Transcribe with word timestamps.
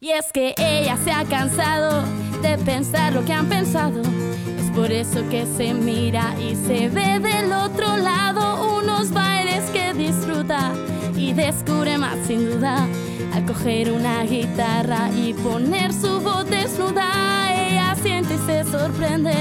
Y 0.00 0.10
es 0.10 0.32
que 0.32 0.54
ella 0.58 0.96
se 1.02 1.10
ha 1.10 1.24
cansado 1.24 2.04
de 2.40 2.56
pensar 2.58 3.12
lo 3.12 3.24
que 3.24 3.32
han 3.32 3.48
pensado. 3.48 4.00
Es 4.00 4.70
por 4.72 4.92
eso 4.92 5.28
que 5.28 5.44
se 5.44 5.74
mira 5.74 6.36
y 6.38 6.54
se 6.54 6.88
ve 6.88 7.18
del 7.18 7.52
otro 7.52 7.96
lado 7.96 8.78
unos 8.78 9.10
bailes 9.10 9.68
que 9.70 9.92
disfruta 9.94 10.72
y 11.16 11.32
descubre 11.32 11.98
más 11.98 12.16
sin 12.28 12.48
duda 12.48 12.86
al 13.34 13.44
coger 13.44 13.90
una 13.90 14.22
guitarra 14.22 15.10
y 15.10 15.34
poner 15.34 15.92
su 15.92 16.20
voz 16.20 16.48
desnuda. 16.48 17.50
Ella 17.52 17.96
siente 18.00 18.34
y 18.34 18.46
se 18.46 18.62
sorprende, 18.70 19.34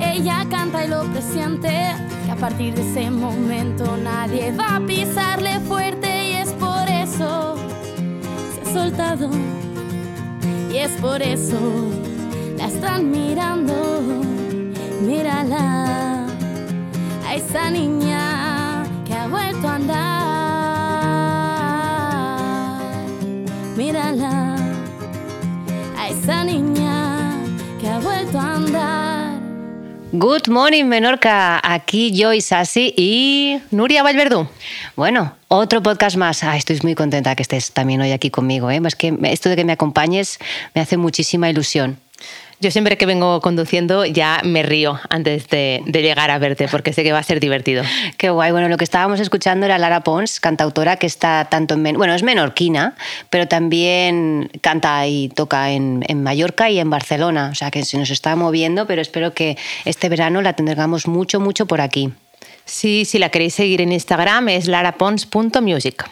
ella 0.00 0.46
canta 0.48 0.84
y 0.84 0.88
lo 0.90 1.10
presiente. 1.10 1.90
Que 2.24 2.30
a 2.30 2.36
partir 2.36 2.72
de 2.74 2.88
ese 2.88 3.10
momento 3.10 3.96
nadie 3.96 4.52
va 4.52 4.76
a 4.76 4.80
pisarle 4.80 5.58
fuerte 5.58 6.28
y 6.28 6.32
es 6.34 6.52
por 6.52 6.88
eso 6.88 7.56
se 8.54 8.70
ha 8.70 8.72
soltado. 8.72 9.63
Y 10.74 10.78
es 10.78 10.90
por 11.00 11.22
eso 11.22 11.56
la 12.58 12.66
están 12.66 13.08
mirando. 13.08 13.72
Mírala 15.06 16.26
a 17.24 17.34
esa 17.36 17.70
niña 17.70 18.82
que 19.06 19.14
ha 19.14 19.28
vuelto 19.28 19.68
a 19.68 19.74
andar. 19.76 20.13
Good 30.16 30.46
morning, 30.48 30.84
Menorca. 30.84 31.60
Aquí 31.60 32.12
Joy 32.14 32.40
Sassi 32.40 32.94
y 32.96 33.58
Nuria 33.72 34.04
Valverdú. 34.04 34.46
Bueno, 34.94 35.34
otro 35.48 35.82
podcast 35.82 36.16
más. 36.16 36.44
Ah, 36.44 36.56
estoy 36.56 36.78
muy 36.84 36.94
contenta 36.94 37.34
que 37.34 37.42
estés 37.42 37.72
también 37.72 38.00
hoy 38.00 38.12
aquí 38.12 38.30
conmigo. 38.30 38.70
¿eh? 38.70 38.80
Es 38.84 38.94
que 38.94 39.18
esto 39.24 39.48
de 39.48 39.56
que 39.56 39.64
me 39.64 39.72
acompañes 39.72 40.38
me 40.72 40.82
hace 40.82 40.98
muchísima 40.98 41.50
ilusión. 41.50 41.98
Yo 42.60 42.70
siempre 42.70 42.96
que 42.96 43.06
vengo 43.06 43.40
conduciendo 43.40 44.04
ya 44.04 44.40
me 44.44 44.62
río 44.62 45.00
antes 45.10 45.48
de, 45.48 45.82
de, 45.86 46.02
llegar 46.02 46.30
a 46.30 46.38
verte 46.38 46.68
porque 46.68 46.92
sé 46.92 47.02
que 47.02 47.12
va 47.12 47.18
a 47.18 47.22
ser 47.22 47.40
divertido. 47.40 47.82
Qué 48.16 48.30
guay. 48.30 48.52
Bueno, 48.52 48.68
lo 48.68 48.76
que 48.76 48.84
estábamos 48.84 49.20
escuchando 49.20 49.66
era 49.66 49.78
Lara 49.78 50.02
Pons, 50.02 50.40
cantautora 50.40 50.96
que 50.96 51.06
está 51.06 51.46
tanto 51.50 51.74
en... 51.74 51.82
Bueno, 51.94 52.14
es 52.14 52.22
menorquina, 52.22 52.94
pero 53.30 53.48
también 53.48 54.50
canta 54.60 55.06
y 55.06 55.28
toca 55.28 55.72
en, 55.72 56.04
en, 56.08 56.22
Mallorca 56.22 56.70
y 56.70 56.78
en 56.78 56.90
Barcelona. 56.90 57.50
O 57.50 57.54
sea, 57.54 57.70
que 57.70 57.84
se 57.84 57.98
nos 57.98 58.10
está 58.10 58.36
moviendo, 58.36 58.86
pero 58.86 59.02
espero 59.02 59.34
que 59.34 59.56
este 59.84 60.08
verano 60.08 60.40
la 60.40 60.54
tengamos 60.54 61.06
mucho, 61.06 61.40
mucho 61.40 61.66
por 61.66 61.80
aquí. 61.80 62.12
Sí, 62.64 63.04
si 63.04 63.18
la 63.18 63.28
queréis 63.28 63.54
seguir 63.54 63.80
en 63.80 63.92
Instagram 63.92 64.48
es 64.48 64.66
larapons.music. 64.66 66.04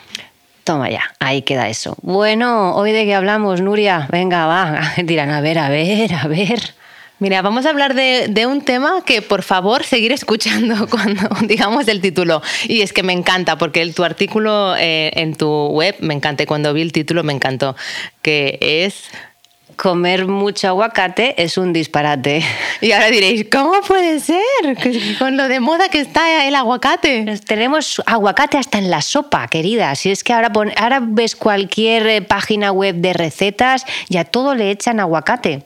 Toma 0.65 0.91
ya, 0.91 1.03
ahí 1.19 1.43
queda 1.43 1.69
eso. 1.69 1.97
Bueno, 2.03 2.77
hoy 2.77 2.93
de 2.93 3.05
qué 3.05 3.15
hablamos, 3.15 3.61
Nuria. 3.61 4.07
Venga, 4.11 4.47
va. 4.47 4.93
Dirán, 5.03 5.31
a 5.31 5.41
ver, 5.41 5.59
a 5.59 5.69
ver, 5.69 6.15
a 6.15 6.29
ver. 6.29 6.75
Mira, 7.19 7.41
vamos 7.43 7.67
a 7.67 7.71
hablar 7.71 7.95
de, 7.95 8.27
de, 8.29 8.47
un 8.47 8.63
tema 8.63 9.03
que 9.05 9.23
por 9.23 9.43
favor 9.43 9.85
seguir 9.85 10.11
escuchando 10.11 10.89
cuando 10.91 11.29
digamos 11.47 11.87
el 11.89 12.01
título. 12.01 12.43
Y 12.69 12.83
es 12.83 12.93
que 12.93 13.03
me 13.03 13.13
encanta, 13.13 13.59
porque 13.59 13.83
el, 13.83 13.95
tu 13.95 14.05
artículo 14.05 14.75
eh, 14.77 15.11
en 15.15 15.35
tu 15.35 15.67
web 15.69 15.97
me 16.01 16.15
encanta. 16.15 16.47
Cuando 16.47 16.73
vi 16.73 16.83
el 16.83 16.93
título 16.93 17.23
me 17.23 17.33
encantó, 17.33 17.77
que 18.23 18.59
es 18.61 19.05
comer 19.77 20.27
mucho 20.27 20.69
aguacate 20.69 21.35
es 21.43 21.59
un 21.59 21.73
disparate. 21.73 22.45
Y 22.81 22.93
ahora 22.93 23.07
diréis, 23.07 23.47
¿cómo 23.51 23.81
puede 23.87 24.21
ser? 24.21 24.43
Con 25.19 25.37
lo 25.37 25.49
de 25.49 25.61
moda 25.61 25.89
que 25.89 26.01
está 26.01 26.47
el 26.47 26.55
aguacate. 26.55 27.39
Tenemos 27.47 28.03
aguacate 28.07 28.59
hasta 28.59 28.79
en 28.79 28.91
la 28.91 29.03
sopa, 29.03 29.47
querida. 29.49 29.95
Si 29.95 30.11
es 30.11 30.25
que 30.25 30.33
ahora, 30.33 30.51
ahora 30.77 31.01
ves 31.03 31.37
cualquier 31.37 32.07
eh, 32.07 32.23
página 32.23 32.73
web 32.73 32.97
de 32.97 33.13
recetas, 33.13 33.87
ya 34.09 34.25
todo 34.25 34.55
le 34.55 34.71
echan 34.71 35.01
aguacate. 35.01 35.63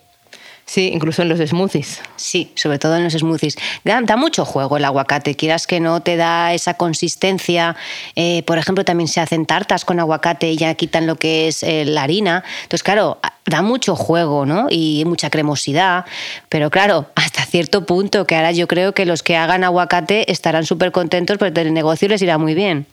Sí, 0.67 0.91
incluso 0.93 1.23
en 1.23 1.29
los 1.29 1.39
smoothies. 1.39 2.03
Sí, 2.17 2.51
sobre 2.57 2.81
todo 2.81 2.97
en 2.97 3.05
los 3.05 3.13
smoothies. 3.13 3.57
Da, 3.85 4.17
mucho 4.17 4.45
juego 4.45 4.77
el 4.77 4.85
aguacate, 4.85 5.37
quieras 5.37 5.69
que 5.69 5.79
no, 5.79 6.01
te 6.01 6.17
da 6.17 6.53
esa 6.55 6.75
consistencia. 6.75 7.77
Eh, 8.17 8.43
por 8.43 8.59
ejemplo, 8.59 8.85
también 8.85 9.07
se 9.07 9.21
hacen 9.21 9.47
tartas 9.47 9.85
con 9.85 10.01
aguacate 10.01 10.51
y 10.51 10.57
ya 10.57 10.75
quitan 10.75 11.07
lo 11.07 11.15
que 11.15 11.47
es 11.47 11.63
eh, 11.63 11.85
la 11.85 12.03
harina. 12.03 12.43
Entonces, 12.65 12.83
claro, 12.83 13.19
da 13.45 13.63
mucho 13.63 13.95
juego, 13.95 14.45
¿no? 14.45 14.67
Y 14.69 15.05
mucha 15.07 15.31
cremosidad. 15.31 16.05
Pero 16.49 16.69
claro, 16.69 17.07
hasta 17.15 17.45
cierto 17.45 17.87
punto, 17.87 18.27
que 18.27 18.35
ahora 18.35 18.51
yo 18.51 18.67
creo 18.67 18.93
que 18.93 19.07
los 19.07 19.23
que 19.23 19.37
hagan 19.37 19.63
aguacate 19.63 20.33
estarán 20.33 20.67
súper 20.67 20.91
contentos 20.91 21.39
porque 21.39 21.61
el 21.61 21.75
negocio 21.75 22.09
les 22.09 22.21
irá 22.23 22.39
muy 22.39 22.55
bien. 22.55 22.87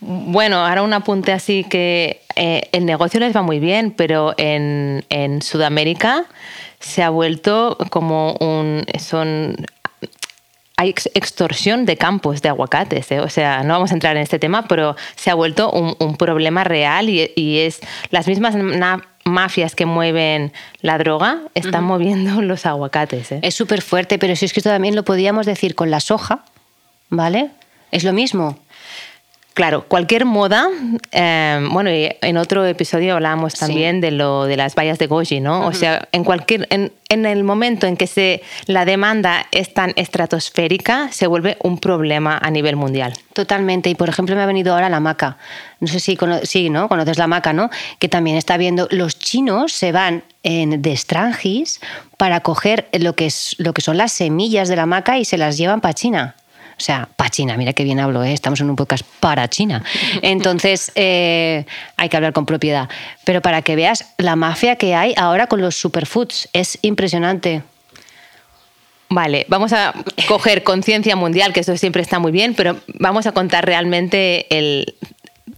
Bueno, 0.00 0.64
ahora 0.66 0.82
un 0.82 0.92
apunte 0.92 1.32
así 1.32 1.64
que 1.64 2.22
eh, 2.34 2.68
el 2.72 2.86
negocio 2.86 3.20
les 3.20 3.36
va 3.36 3.42
muy 3.42 3.60
bien, 3.60 3.90
pero 3.90 4.34
en, 4.38 5.04
en 5.10 5.42
Sudamérica 5.42 6.24
se 6.78 7.02
ha 7.02 7.10
vuelto 7.10 7.76
como 7.90 8.32
un... 8.40 8.84
Son, 8.98 9.56
hay 10.76 10.94
extorsión 11.12 11.84
de 11.84 11.98
campos 11.98 12.40
de 12.40 12.48
aguacates. 12.48 13.12
¿eh? 13.12 13.20
O 13.20 13.28
sea, 13.28 13.62
no 13.62 13.74
vamos 13.74 13.90
a 13.90 13.94
entrar 13.94 14.16
en 14.16 14.22
este 14.22 14.38
tema, 14.38 14.66
pero 14.66 14.96
se 15.16 15.30
ha 15.30 15.34
vuelto 15.34 15.70
un, 15.70 15.94
un 15.98 16.16
problema 16.16 16.64
real 16.64 17.10
y, 17.10 17.30
y, 17.36 17.58
es 17.58 17.80
las 18.08 18.26
mismas 18.26 18.54
mafias 19.24 19.74
que 19.74 19.84
mueven 19.84 20.54
la 20.80 20.96
droga 20.96 21.40
están 21.54 21.84
uh 21.84 21.88
-huh. 21.88 21.88
moviendo 21.88 22.40
los 22.50 22.64
aguacates. 22.64 23.32
¿eh? 23.32 23.40
Es 23.42 23.54
súper 23.54 23.82
fuerte, 23.82 24.18
pero 24.18 24.34
si 24.34 24.46
es 24.46 24.54
que 24.54 24.60
esto 24.60 24.70
también 24.70 24.96
lo 24.96 25.04
podríamos 25.04 25.44
decir 25.44 25.74
con 25.74 25.90
la 25.90 26.00
soja, 26.00 26.44
¿vale? 27.10 27.50
Es 27.92 28.02
lo 28.04 28.14
mismo. 28.14 28.58
Claro, 29.54 29.84
cualquier 29.88 30.26
moda, 30.26 30.68
eh, 31.10 31.68
bueno, 31.72 31.90
en 31.92 32.36
otro 32.36 32.64
episodio 32.64 33.14
hablábamos 33.14 33.54
también 33.54 33.96
sí. 33.96 34.00
de 34.02 34.10
lo 34.12 34.44
de 34.44 34.56
las 34.56 34.76
vallas 34.76 34.98
de 34.98 35.08
goji, 35.08 35.40
¿no? 35.40 35.60
Uh 35.60 35.62
-huh. 35.64 35.68
O 35.68 35.72
sea, 35.72 36.08
en 36.12 36.22
cualquier, 36.22 36.68
en, 36.70 36.92
en, 37.08 37.26
el 37.26 37.42
momento 37.42 37.86
en 37.86 37.96
que 37.96 38.06
se, 38.06 38.42
la 38.66 38.84
demanda 38.84 39.46
es 39.50 39.74
tan 39.74 39.92
estratosférica, 39.96 41.10
se 41.10 41.26
vuelve 41.26 41.56
un 41.62 41.78
problema 41.78 42.38
a 42.40 42.50
nivel 42.50 42.76
mundial. 42.76 43.12
Totalmente. 43.32 43.90
Y 43.90 43.96
por 43.96 44.08
ejemplo, 44.08 44.36
me 44.36 44.42
ha 44.42 44.46
venido 44.46 44.72
ahora 44.72 44.88
la 44.88 45.00
maca. 45.00 45.36
No 45.80 45.88
sé 45.88 45.98
si 45.98 46.16
sí, 46.44 46.70
¿no? 46.70 46.88
conoces 46.88 47.18
la 47.18 47.26
maca, 47.26 47.52
¿no? 47.52 47.70
Que 47.98 48.08
también 48.08 48.36
está 48.36 48.56
viendo. 48.56 48.86
Los 48.90 49.18
chinos 49.18 49.72
se 49.72 49.92
van 49.92 50.22
en, 50.42 50.80
de 50.82 50.96
Strangis 50.96 51.80
para 52.16 52.40
coger 52.40 52.88
lo 52.92 53.14
que, 53.14 53.26
es, 53.26 53.56
lo 53.58 53.72
que 53.72 53.82
son 53.82 53.96
las 53.96 54.12
semillas 54.12 54.68
de 54.68 54.76
la 54.76 54.86
maca 54.86 55.18
y 55.18 55.24
se 55.24 55.38
las 55.38 55.56
llevan 55.56 55.80
para 55.80 55.94
China. 55.94 56.36
O 56.80 56.82
sea, 56.82 57.10
para 57.14 57.28
China, 57.28 57.58
mira 57.58 57.74
qué 57.74 57.84
bien 57.84 58.00
hablo, 58.00 58.24
¿eh? 58.24 58.32
estamos 58.32 58.58
en 58.62 58.70
un 58.70 58.76
podcast 58.76 59.04
para 59.20 59.48
China. 59.48 59.84
Entonces, 60.22 60.90
eh, 60.94 61.66
hay 61.98 62.08
que 62.08 62.16
hablar 62.16 62.32
con 62.32 62.46
propiedad. 62.46 62.88
Pero 63.24 63.42
para 63.42 63.60
que 63.60 63.76
veas 63.76 64.14
la 64.16 64.34
mafia 64.34 64.76
que 64.76 64.94
hay 64.94 65.12
ahora 65.18 65.46
con 65.46 65.60
los 65.60 65.76
superfoods, 65.76 66.48
es 66.54 66.78
impresionante. 66.80 67.62
Vale, 69.10 69.44
vamos 69.48 69.74
a 69.74 69.92
coger 70.26 70.62
conciencia 70.62 71.16
mundial, 71.16 71.52
que 71.52 71.60
eso 71.60 71.76
siempre 71.76 72.00
está 72.00 72.18
muy 72.18 72.32
bien, 72.32 72.54
pero 72.54 72.80
vamos 72.98 73.26
a 73.26 73.32
contar 73.32 73.66
realmente 73.66 74.46
el, 74.56 74.94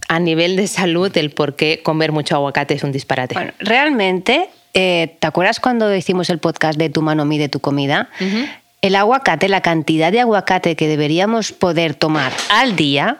a 0.09 0.19
nivel 0.19 0.57
de 0.57 0.67
salud 0.67 1.15
el 1.15 1.29
por 1.29 1.55
qué 1.55 1.81
comer 1.81 2.11
mucho 2.11 2.35
aguacate 2.35 2.73
es 2.73 2.83
un 2.83 2.91
disparate. 2.91 3.33
Bueno, 3.33 3.53
realmente, 3.59 4.49
eh, 4.73 5.15
¿te 5.19 5.27
acuerdas 5.27 5.61
cuando 5.61 5.95
hicimos 5.95 6.29
el 6.29 6.39
podcast 6.39 6.77
de 6.77 6.89
Tu 6.89 7.01
mano 7.01 7.23
mide 7.23 7.47
tu 7.47 7.61
comida? 7.61 8.09
Uh 8.19 8.23
-huh 8.25 8.62
el 8.83 8.95
aguacate, 8.95 9.47
la 9.47 9.61
cantidad 9.61 10.11
de 10.11 10.19
aguacate 10.19 10.75
que 10.75 10.89
deberíamos 10.89 11.53
poder 11.53 11.95
tomar 11.95 12.33
al 12.49 12.75
día 12.75 13.17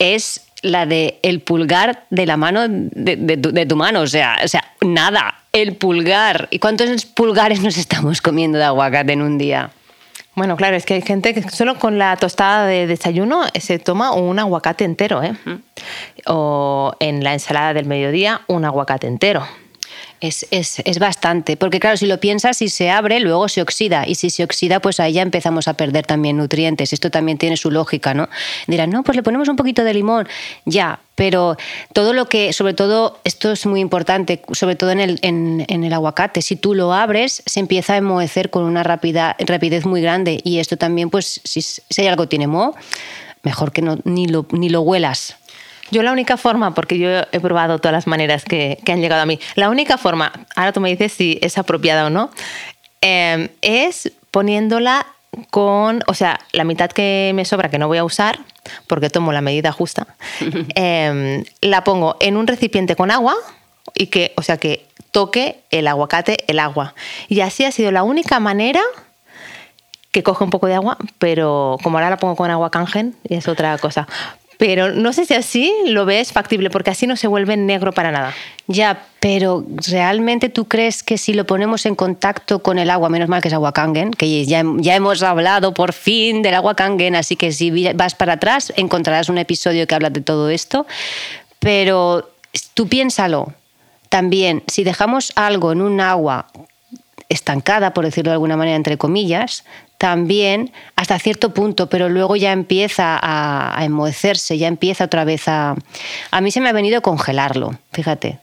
es 0.00 0.42
la 0.62 0.84
de 0.84 1.20
el 1.22 1.40
pulgar 1.40 2.04
de 2.10 2.26
la 2.26 2.36
mano 2.36 2.66
de, 2.68 3.16
de, 3.16 3.36
de 3.36 3.66
tu 3.66 3.76
mano, 3.76 4.00
o 4.00 4.06
sea, 4.08 4.38
o 4.44 4.48
sea, 4.48 4.64
nada, 4.80 5.36
el 5.52 5.76
pulgar. 5.76 6.48
¿Y 6.50 6.58
cuántos 6.58 7.06
pulgares 7.06 7.62
nos 7.62 7.78
estamos 7.78 8.20
comiendo 8.20 8.58
de 8.58 8.64
aguacate 8.64 9.12
en 9.12 9.22
un 9.22 9.38
día? 9.38 9.70
Bueno, 10.34 10.56
claro, 10.56 10.76
es 10.76 10.84
que 10.84 10.94
hay 10.94 11.02
gente 11.02 11.34
que 11.34 11.48
solo 11.50 11.78
con 11.78 11.96
la 11.96 12.16
tostada 12.16 12.66
de 12.66 12.88
desayuno 12.88 13.44
se 13.60 13.78
toma 13.78 14.12
un 14.12 14.40
aguacate 14.40 14.84
entero, 14.84 15.22
¿eh? 15.22 15.34
O 16.26 16.94
en 16.98 17.22
la 17.22 17.32
ensalada 17.32 17.74
del 17.74 17.86
mediodía, 17.86 18.40
un 18.48 18.64
aguacate 18.64 19.06
entero. 19.06 19.46
Es, 20.20 20.46
es, 20.50 20.82
es, 20.84 20.98
bastante, 20.98 21.56
porque 21.56 21.80
claro, 21.80 21.96
si 21.96 22.04
lo 22.04 22.20
piensas, 22.20 22.58
si 22.58 22.68
se 22.68 22.90
abre, 22.90 23.20
luego 23.20 23.48
se 23.48 23.62
oxida, 23.62 24.06
y 24.06 24.16
si 24.16 24.28
se 24.28 24.44
oxida, 24.44 24.78
pues 24.78 25.00
ahí 25.00 25.14
ya 25.14 25.22
empezamos 25.22 25.66
a 25.66 25.74
perder 25.74 26.04
también 26.04 26.36
nutrientes. 26.36 26.92
Esto 26.92 27.10
también 27.10 27.38
tiene 27.38 27.56
su 27.56 27.70
lógica, 27.70 28.12
¿no? 28.12 28.28
Dirán, 28.66 28.90
no, 28.90 29.02
pues 29.02 29.16
le 29.16 29.22
ponemos 29.22 29.48
un 29.48 29.56
poquito 29.56 29.82
de 29.82 29.94
limón, 29.94 30.28
ya, 30.66 31.00
pero 31.14 31.56
todo 31.94 32.12
lo 32.12 32.28
que, 32.28 32.52
sobre 32.52 32.74
todo, 32.74 33.18
esto 33.24 33.52
es 33.52 33.64
muy 33.64 33.80
importante, 33.80 34.42
sobre 34.52 34.76
todo 34.76 34.90
en 34.90 35.00
el, 35.00 35.18
en, 35.22 35.64
el 35.68 35.92
aguacate, 35.92 36.42
si 36.42 36.56
tú 36.56 36.74
lo 36.74 36.92
abres, 36.92 37.42
se 37.46 37.60
empieza 37.60 37.94
a 37.94 37.96
enmohecer 37.96 38.50
con 38.50 38.64
una 38.64 38.82
rapida, 38.82 39.36
rapidez 39.38 39.86
muy 39.86 40.02
grande, 40.02 40.40
y 40.44 40.58
esto 40.58 40.76
también, 40.76 41.08
pues, 41.08 41.40
si, 41.44 41.62
si 41.62 41.82
hay 41.98 42.08
algo 42.08 42.24
que 42.24 42.28
tiene 42.28 42.46
moho, 42.46 42.74
mejor 43.42 43.72
que 43.72 43.82
no, 43.82 43.98
ni, 44.04 44.26
lo, 44.26 44.46
ni 44.52 44.68
lo 44.68 44.82
huelas, 44.82 45.36
yo 45.90 46.02
la 46.02 46.12
única 46.12 46.36
forma, 46.36 46.74
porque 46.74 46.98
yo 46.98 47.08
he 47.08 47.40
probado 47.40 47.78
todas 47.78 47.92
las 47.92 48.06
maneras 48.06 48.44
que, 48.44 48.78
que, 48.84 48.92
han 48.92 49.00
llegado 49.00 49.22
a 49.22 49.26
mí, 49.26 49.38
la 49.54 49.70
única 49.70 49.98
forma, 49.98 50.32
ahora 50.56 50.72
tú 50.72 50.80
me 50.80 50.90
dices 50.90 51.12
si 51.12 51.38
es 51.42 51.58
apropiada 51.58 52.06
o 52.06 52.10
no, 52.10 52.30
eh, 53.02 53.50
es 53.62 54.12
poniéndola 54.30 55.06
con, 55.50 56.02
o 56.06 56.14
sea, 56.14 56.40
la 56.52 56.64
mitad 56.64 56.90
que 56.90 57.32
me 57.34 57.44
sobra, 57.44 57.70
que 57.70 57.78
no 57.78 57.88
voy 57.88 57.98
a 57.98 58.04
usar, 58.04 58.40
porque 58.86 59.10
tomo 59.10 59.32
la 59.32 59.40
medida 59.40 59.72
justa, 59.72 60.06
eh, 60.74 61.44
la 61.60 61.84
pongo 61.84 62.16
en 62.20 62.36
un 62.36 62.46
recipiente 62.46 62.96
con 62.96 63.10
agua 63.10 63.34
y 63.94 64.08
que, 64.08 64.32
o 64.36 64.42
sea, 64.42 64.56
que 64.56 64.86
toque 65.10 65.60
el 65.70 65.86
aguacate 65.88 66.44
el 66.46 66.58
agua. 66.58 66.94
Y 67.28 67.40
así 67.40 67.64
ha 67.64 67.72
sido 67.72 67.90
la 67.90 68.02
única 68.02 68.38
manera 68.40 68.80
que 70.12 70.22
coge 70.22 70.44
un 70.44 70.50
poco 70.50 70.66
de 70.66 70.74
agua, 70.74 70.96
pero 71.18 71.76
como 71.82 71.98
ahora 71.98 72.10
la 72.10 72.16
pongo 72.16 72.36
con 72.36 72.50
agua 72.50 72.70
cangen, 72.70 73.14
es 73.24 73.48
otra 73.48 73.78
cosa. 73.78 74.08
Pero 74.60 74.92
no 74.92 75.14
sé 75.14 75.24
si 75.24 75.32
así 75.32 75.72
lo 75.86 76.04
ves 76.04 76.32
factible, 76.32 76.68
porque 76.68 76.90
así 76.90 77.06
no 77.06 77.16
se 77.16 77.26
vuelve 77.26 77.56
negro 77.56 77.92
para 77.92 78.12
nada. 78.12 78.34
Ya, 78.66 79.06
pero 79.18 79.64
¿realmente 79.88 80.50
tú 80.50 80.68
crees 80.68 81.02
que 81.02 81.16
si 81.16 81.32
lo 81.32 81.46
ponemos 81.46 81.86
en 81.86 81.94
contacto 81.94 82.58
con 82.58 82.78
el 82.78 82.90
agua, 82.90 83.08
menos 83.08 83.30
mal 83.30 83.40
que 83.40 83.48
es 83.48 83.54
agua 83.54 83.72
kangen, 83.72 84.10
que 84.10 84.44
ya, 84.44 84.62
ya 84.76 84.94
hemos 84.94 85.22
hablado 85.22 85.72
por 85.72 85.94
fin 85.94 86.42
del 86.42 86.52
agua 86.52 86.76
kangen, 86.76 87.16
así 87.16 87.36
que 87.36 87.52
si 87.52 87.70
vas 87.94 88.14
para 88.14 88.34
atrás 88.34 88.70
encontrarás 88.76 89.30
un 89.30 89.38
episodio 89.38 89.86
que 89.86 89.94
habla 89.94 90.10
de 90.10 90.20
todo 90.20 90.50
esto, 90.50 90.86
pero 91.58 92.28
tú 92.74 92.86
piénsalo, 92.86 93.54
también 94.10 94.62
si 94.66 94.84
dejamos 94.84 95.32
algo 95.36 95.72
en 95.72 95.80
un 95.80 96.02
agua 96.02 96.48
estancada, 97.30 97.94
por 97.94 98.04
decirlo 98.04 98.30
de 98.30 98.34
alguna 98.34 98.58
manera, 98.58 98.76
entre 98.76 98.98
comillas, 98.98 99.64
también 99.96 100.72
hasta 100.96 101.18
cierto 101.18 101.54
punto, 101.54 101.88
pero 101.88 102.10
luego 102.10 102.36
ya 102.36 102.52
empieza 102.52 103.18
a, 103.20 103.78
a 103.78 103.84
enmohecerse, 103.84 104.58
ya 104.58 104.68
empieza 104.68 105.04
otra 105.04 105.24
vez 105.24 105.48
a... 105.48 105.74
A 106.30 106.40
mí 106.42 106.50
se 106.50 106.60
me 106.60 106.68
ha 106.68 106.72
venido 106.72 107.00
congelarlo, 107.00 107.74
fíjate. 107.92 108.38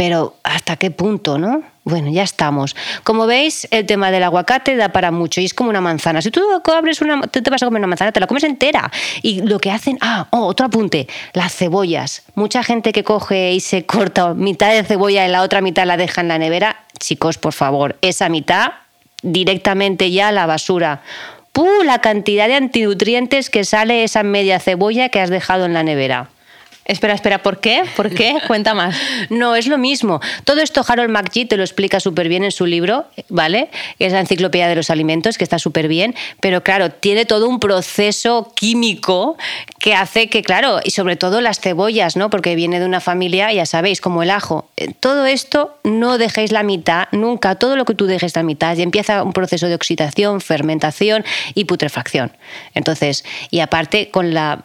Pero 0.00 0.36
¿hasta 0.44 0.76
qué 0.76 0.90
punto, 0.90 1.36
no? 1.36 1.62
Bueno, 1.84 2.10
ya 2.10 2.22
estamos. 2.22 2.74
Como 3.04 3.26
veis, 3.26 3.68
el 3.70 3.84
tema 3.84 4.10
del 4.10 4.22
aguacate 4.22 4.76
da 4.76 4.90
para 4.90 5.10
mucho 5.10 5.40
y 5.40 5.44
es 5.44 5.54
como 5.54 5.70
una 5.70 5.80
manzana. 5.80 6.22
Si 6.22 6.30
tú 6.30 6.40
abres 6.74 7.00
una, 7.02 7.20
te 7.22 7.40
vas 7.50 7.62
a 7.62 7.66
comer 7.66 7.80
una 7.80 7.86
manzana, 7.86 8.12
te 8.12 8.20
la 8.20 8.26
comes 8.26 8.44
entera. 8.44 8.90
Y 9.22 9.42
lo 9.42 9.58
que 9.58 9.70
hacen, 9.70 9.98
ah, 10.00 10.26
oh, 10.30 10.46
otro 10.46 10.66
apunte, 10.66 11.08
las 11.32 11.54
cebollas. 11.54 12.22
Mucha 12.34 12.62
gente 12.62 12.92
que 12.92 13.04
coge 13.04 13.52
y 13.52 13.60
se 13.60 13.84
corta 13.86 14.34
mitad 14.34 14.70
de 14.70 14.84
cebolla 14.84 15.26
y 15.26 15.30
la 15.30 15.42
otra 15.42 15.60
mitad 15.60 15.84
la 15.84 15.96
deja 15.96 16.20
en 16.20 16.28
la 16.28 16.38
nevera. 16.38 16.76
Chicos, 17.00 17.38
por 17.38 17.54
favor, 17.54 17.96
esa 18.02 18.28
mitad 18.28 18.72
directamente 19.22 20.10
ya 20.10 20.28
a 20.28 20.32
la 20.32 20.46
basura. 20.46 21.02
¡Puh! 21.52 21.82
La 21.84 22.00
cantidad 22.00 22.46
de 22.46 22.54
antinutrientes 22.54 23.50
que 23.50 23.64
sale 23.64 24.04
esa 24.04 24.22
media 24.22 24.60
cebolla 24.60 25.08
que 25.08 25.20
has 25.20 25.30
dejado 25.30 25.64
en 25.64 25.74
la 25.74 25.82
nevera. 25.82 26.28
Espera, 26.84 27.14
espera, 27.14 27.42
¿por 27.42 27.60
qué? 27.60 27.82
¿Por 27.94 28.10
qué? 28.12 28.38
Cuenta 28.46 28.74
más. 28.74 28.96
No, 29.28 29.54
es 29.54 29.66
lo 29.66 29.78
mismo. 29.78 30.20
Todo 30.44 30.60
esto 30.60 30.84
Harold 30.86 31.10
McGee 31.10 31.44
te 31.44 31.56
lo 31.56 31.62
explica 31.62 32.00
súper 32.00 32.28
bien 32.28 32.42
en 32.42 32.52
su 32.52 32.66
libro, 32.66 33.06
¿vale? 33.28 33.70
Es 33.98 34.12
la 34.12 34.20
enciclopedia 34.20 34.66
de 34.66 34.74
los 34.74 34.90
alimentos, 34.90 35.38
que 35.38 35.44
está 35.44 35.58
súper 35.58 35.88
bien, 35.88 36.14
pero 36.40 36.62
claro, 36.62 36.90
tiene 36.90 37.26
todo 37.26 37.48
un 37.48 37.60
proceso 37.60 38.52
químico 38.56 39.36
que 39.78 39.94
hace 39.94 40.28
que, 40.28 40.42
claro, 40.42 40.80
y 40.82 40.90
sobre 40.90 41.16
todo 41.16 41.40
las 41.40 41.60
cebollas, 41.60 42.16
¿no? 42.16 42.30
Porque 42.30 42.56
viene 42.56 42.80
de 42.80 42.86
una 42.86 43.00
familia, 43.00 43.52
ya 43.52 43.66
sabéis, 43.66 44.00
como 44.00 44.22
el 44.22 44.30
ajo. 44.30 44.68
Eh, 44.76 44.92
todo 44.98 45.26
esto 45.26 45.78
no 45.84 46.18
dejéis 46.18 46.50
la 46.50 46.62
mitad, 46.62 47.08
nunca, 47.12 47.54
todo 47.54 47.76
lo 47.76 47.84
que 47.84 47.94
tú 47.94 48.06
dejes 48.06 48.34
la 48.34 48.42
mitad, 48.42 48.76
y 48.76 48.82
empieza 48.82 49.22
un 49.22 49.32
proceso 49.32 49.68
de 49.68 49.74
oxidación, 49.74 50.40
fermentación 50.40 51.24
y 51.54 51.64
putrefacción. 51.66 52.32
Entonces, 52.74 53.24
y 53.50 53.60
aparte 53.60 54.10
con 54.10 54.34
la 54.34 54.64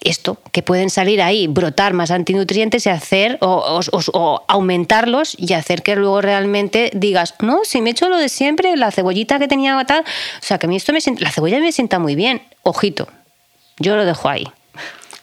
esto, 0.00 0.38
que 0.52 0.62
pueden 0.62 0.90
salir 0.90 1.20
ahí, 1.20 1.46
brotar 1.48 1.92
más 1.92 2.10
antinutrientes 2.10 2.86
y 2.86 2.90
hacer, 2.90 3.38
o, 3.40 4.44
aumentarlos 4.46 5.34
y 5.38 5.52
hacer 5.54 5.82
que 5.82 5.96
luego 5.96 6.20
realmente 6.20 6.90
digas, 6.94 7.34
no, 7.40 7.60
si 7.64 7.80
me 7.80 7.90
he 7.90 7.92
hecho 7.92 8.08
lo 8.08 8.16
de 8.16 8.28
siempre, 8.28 8.76
la 8.76 8.90
cebollita 8.90 9.38
que 9.38 9.48
tenía 9.48 9.82
tal, 9.84 10.02
o 10.02 10.42
sea, 10.42 10.58
que 10.58 10.66
a 10.66 10.68
mí 10.68 10.76
esto 10.76 10.92
me 10.92 11.00
sienta, 11.00 11.22
la 11.24 11.30
cebolla 11.30 11.58
me 11.60 11.72
sienta 11.72 11.98
muy 11.98 12.14
bien, 12.14 12.42
ojito, 12.62 13.08
yo 13.78 13.96
lo 13.96 14.04
dejo 14.04 14.28
ahí. 14.28 14.46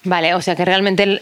Vale, 0.03 0.35
o 0.35 0.41
sea 0.41 0.55
que 0.55 0.65
realmente 0.65 1.19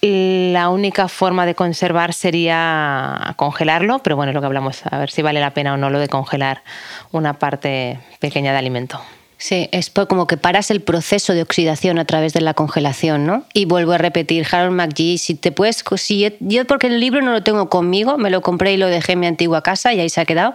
la 0.00 0.68
única 0.68 1.06
forma 1.08 1.44
de 1.44 1.54
conservar 1.54 2.14
sería 2.14 3.34
congelarlo, 3.36 3.98
pero 4.00 4.16
bueno, 4.16 4.30
es 4.30 4.34
lo 4.34 4.40
que 4.40 4.46
hablamos, 4.46 4.82
a 4.90 4.98
ver 4.98 5.10
si 5.10 5.22
vale 5.22 5.40
la 5.40 5.54
pena 5.54 5.74
o 5.74 5.76
no 5.76 5.90
lo 5.90 5.98
de 5.98 6.08
congelar 6.08 6.62
una 7.10 7.34
parte 7.34 8.00
pequeña 8.20 8.52
de 8.52 8.58
alimento. 8.58 9.00
Sí, 9.42 9.68
es 9.72 9.90
como 9.90 10.28
que 10.28 10.36
paras 10.36 10.70
el 10.70 10.82
proceso 10.82 11.32
de 11.32 11.42
oxidación 11.42 11.98
a 11.98 12.04
través 12.04 12.32
de 12.32 12.40
la 12.40 12.54
congelación, 12.54 13.26
¿no? 13.26 13.44
Y 13.52 13.64
vuelvo 13.64 13.90
a 13.90 13.98
repetir, 13.98 14.46
Harold 14.48 14.76
McGee, 14.76 15.18
si 15.18 15.34
te 15.34 15.50
puedes, 15.50 15.82
si 15.96 16.32
yo, 16.38 16.64
porque 16.64 16.86
el 16.86 17.00
libro 17.00 17.22
no 17.22 17.32
lo 17.32 17.42
tengo 17.42 17.68
conmigo, 17.68 18.18
me 18.18 18.30
lo 18.30 18.40
compré 18.40 18.74
y 18.74 18.76
lo 18.76 18.86
dejé 18.86 19.14
en 19.14 19.18
mi 19.18 19.26
antigua 19.26 19.60
casa 19.64 19.92
y 19.92 19.98
ahí 19.98 20.10
se 20.10 20.20
ha 20.20 20.26
quedado, 20.26 20.54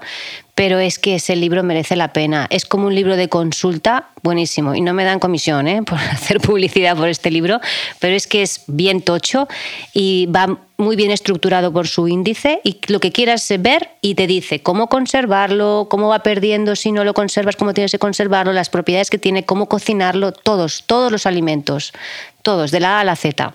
pero 0.57 0.80
es 0.80 0.98
que 0.98 1.13
ese 1.13 1.36
libro 1.36 1.62
merece 1.62 1.95
la 1.95 2.13
pena. 2.13 2.48
Es 2.50 2.65
como 2.65 2.88
un 2.88 2.95
libro 2.95 3.15
de 3.15 3.30
consulta 3.30 4.07
buenísimo. 4.24 4.74
Y 4.74 4.81
no 4.81 4.92
me 4.95 5.04
dan 5.04 5.19
comisión 5.19 5.68
¿eh? 5.68 5.83
por 5.86 6.00
hacer 6.00 6.39
publicidad 6.39 6.98
por 6.98 7.09
este 7.09 7.30
libro, 7.30 7.59
pero 8.00 8.15
es 8.15 8.25
que 8.25 8.42
es 8.42 8.63
bien 8.65 9.04
tocho 9.04 9.48
y 9.94 10.25
va 10.36 10.57
muy 10.77 10.95
bien 10.95 11.12
estructurado 11.12 11.71
por 11.71 11.88
su 11.88 12.07
índice 12.07 12.59
y 12.63 12.80
lo 12.88 13.00
que 13.00 13.12
quieras 13.12 13.48
ver 13.59 13.92
y 14.01 14.15
te 14.15 14.25
dice 14.25 14.63
cómo 14.63 14.88
conservarlo, 14.88 15.86
cómo 15.92 16.07
va 16.07 16.24
perdiendo 16.24 16.75
si 16.75 16.92
no 16.92 17.04
lo 17.04 17.13
conservas, 17.13 17.56
cómo 17.56 17.75
tienes 17.75 17.92
que 17.92 18.00
conservarlo, 18.00 18.51
las 18.51 18.71
propiedades 18.71 19.12
que 19.12 19.19
tiene, 19.19 19.45
cómo 19.45 19.69
cocinarlo, 19.69 20.31
todos, 20.31 20.86
todos 20.88 21.12
los 21.12 21.27
alimentos, 21.27 21.94
todos, 22.42 22.71
de 22.71 22.80
la 22.80 22.98
A 22.98 23.01
a 23.01 23.04
la 23.04 23.15
Z. 23.15 23.54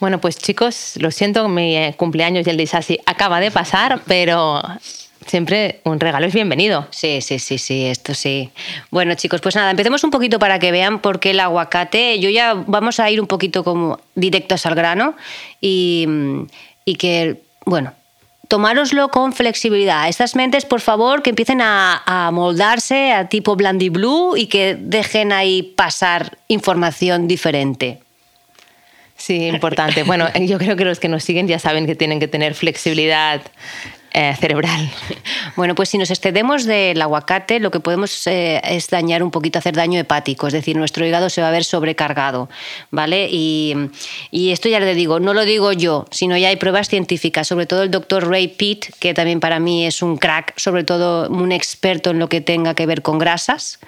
Bueno, 0.00 0.20
pues 0.20 0.36
chicos, 0.36 0.94
lo 0.96 1.12
siento, 1.12 1.46
mi 1.48 1.92
cumpleaños 1.96 2.44
y 2.48 2.50
el 2.50 2.68
acaba 3.06 3.38
de 3.38 3.52
pasar, 3.52 4.00
pero 4.08 4.60
Siempre 5.26 5.80
un 5.84 6.00
regalo 6.00 6.26
es 6.26 6.32
bienvenido. 6.32 6.86
Sí, 6.90 7.20
sí, 7.20 7.38
sí, 7.38 7.58
sí, 7.58 7.84
esto 7.84 8.14
sí. 8.14 8.50
Bueno, 8.90 9.14
chicos, 9.14 9.40
pues 9.40 9.54
nada, 9.54 9.70
empecemos 9.70 10.02
un 10.02 10.10
poquito 10.10 10.38
para 10.38 10.58
que 10.58 10.72
vean 10.72 10.98
por 11.00 11.20
qué 11.20 11.30
el 11.30 11.40
aguacate. 11.40 12.18
Yo 12.20 12.30
ya 12.30 12.54
vamos 12.54 13.00
a 13.00 13.10
ir 13.10 13.20
un 13.20 13.26
poquito 13.26 13.62
como 13.62 14.00
directos 14.14 14.64
al 14.64 14.74
grano 14.74 15.14
y, 15.60 16.06
que, 16.98 17.42
bueno, 17.66 17.92
tomároslo 18.48 19.10
con 19.10 19.34
flexibilidad. 19.34 20.08
Estas 20.08 20.36
mentes, 20.36 20.64
por 20.64 20.80
favor, 20.80 21.22
que 21.22 21.30
empiecen 21.30 21.60
a, 21.60 22.02
a 22.06 22.30
moldarse 22.30 23.12
a 23.12 23.28
tipo 23.28 23.56
Blandy 23.56 23.90
Blue 23.90 24.36
y 24.36 24.46
que 24.46 24.74
dejen 24.74 25.32
ahí 25.32 25.62
pasar 25.62 26.38
información 26.48 27.28
diferente. 27.28 28.00
Sí, 29.16 29.48
importante. 29.48 30.02
Bueno, 30.02 30.28
yo 30.40 30.56
creo 30.56 30.76
que 30.76 30.84
los 30.86 30.98
que 30.98 31.08
nos 31.08 31.22
siguen 31.22 31.46
ya 31.46 31.58
saben 31.58 31.84
que 31.84 31.94
tienen 31.94 32.20
que 32.20 32.26
tener 32.26 32.54
flexibilidad 32.54 33.42
eh, 34.12 34.34
cerebral. 34.38 34.90
Bueno, 35.56 35.74
pues 35.74 35.88
si 35.90 35.98
nos 35.98 36.10
excedemos 36.10 36.64
del 36.64 37.02
aguacate, 37.02 37.60
lo 37.60 37.70
que 37.70 37.80
podemos 37.80 38.26
eh, 38.26 38.60
es 38.64 38.88
dañar 38.88 39.22
un 39.22 39.30
poquito, 39.30 39.58
hacer 39.58 39.74
daño 39.74 39.98
hepático, 39.98 40.46
es 40.46 40.52
decir, 40.52 40.76
nuestro 40.76 41.04
hígado 41.04 41.28
se 41.28 41.42
va 41.42 41.48
a 41.48 41.50
ver 41.50 41.64
sobrecargado, 41.64 42.48
¿vale? 42.90 43.28
Y, 43.30 43.74
y 44.30 44.52
esto 44.52 44.68
ya 44.68 44.80
le 44.80 44.94
digo, 44.94 45.20
no 45.20 45.34
lo 45.34 45.44
digo 45.44 45.72
yo, 45.72 46.06
sino 46.10 46.38
ya 46.38 46.48
hay 46.48 46.56
pruebas 46.56 46.88
científicas, 46.88 47.48
sobre 47.48 47.66
todo 47.66 47.82
el 47.82 47.90
doctor 47.90 48.28
Ray 48.28 48.48
Pitt, 48.48 48.86
que 49.00 49.12
también 49.12 49.40
para 49.40 49.58
mí 49.58 49.86
es 49.86 50.02
un 50.02 50.16
crack, 50.16 50.54
sobre 50.56 50.84
todo 50.84 51.28
un 51.28 51.52
experto 51.52 52.10
en 52.10 52.18
lo 52.18 52.28
que 52.28 52.40
tenga 52.40 52.74
que 52.74 52.86
ver 52.86 53.02
con 53.02 53.18
grasas, 53.18 53.80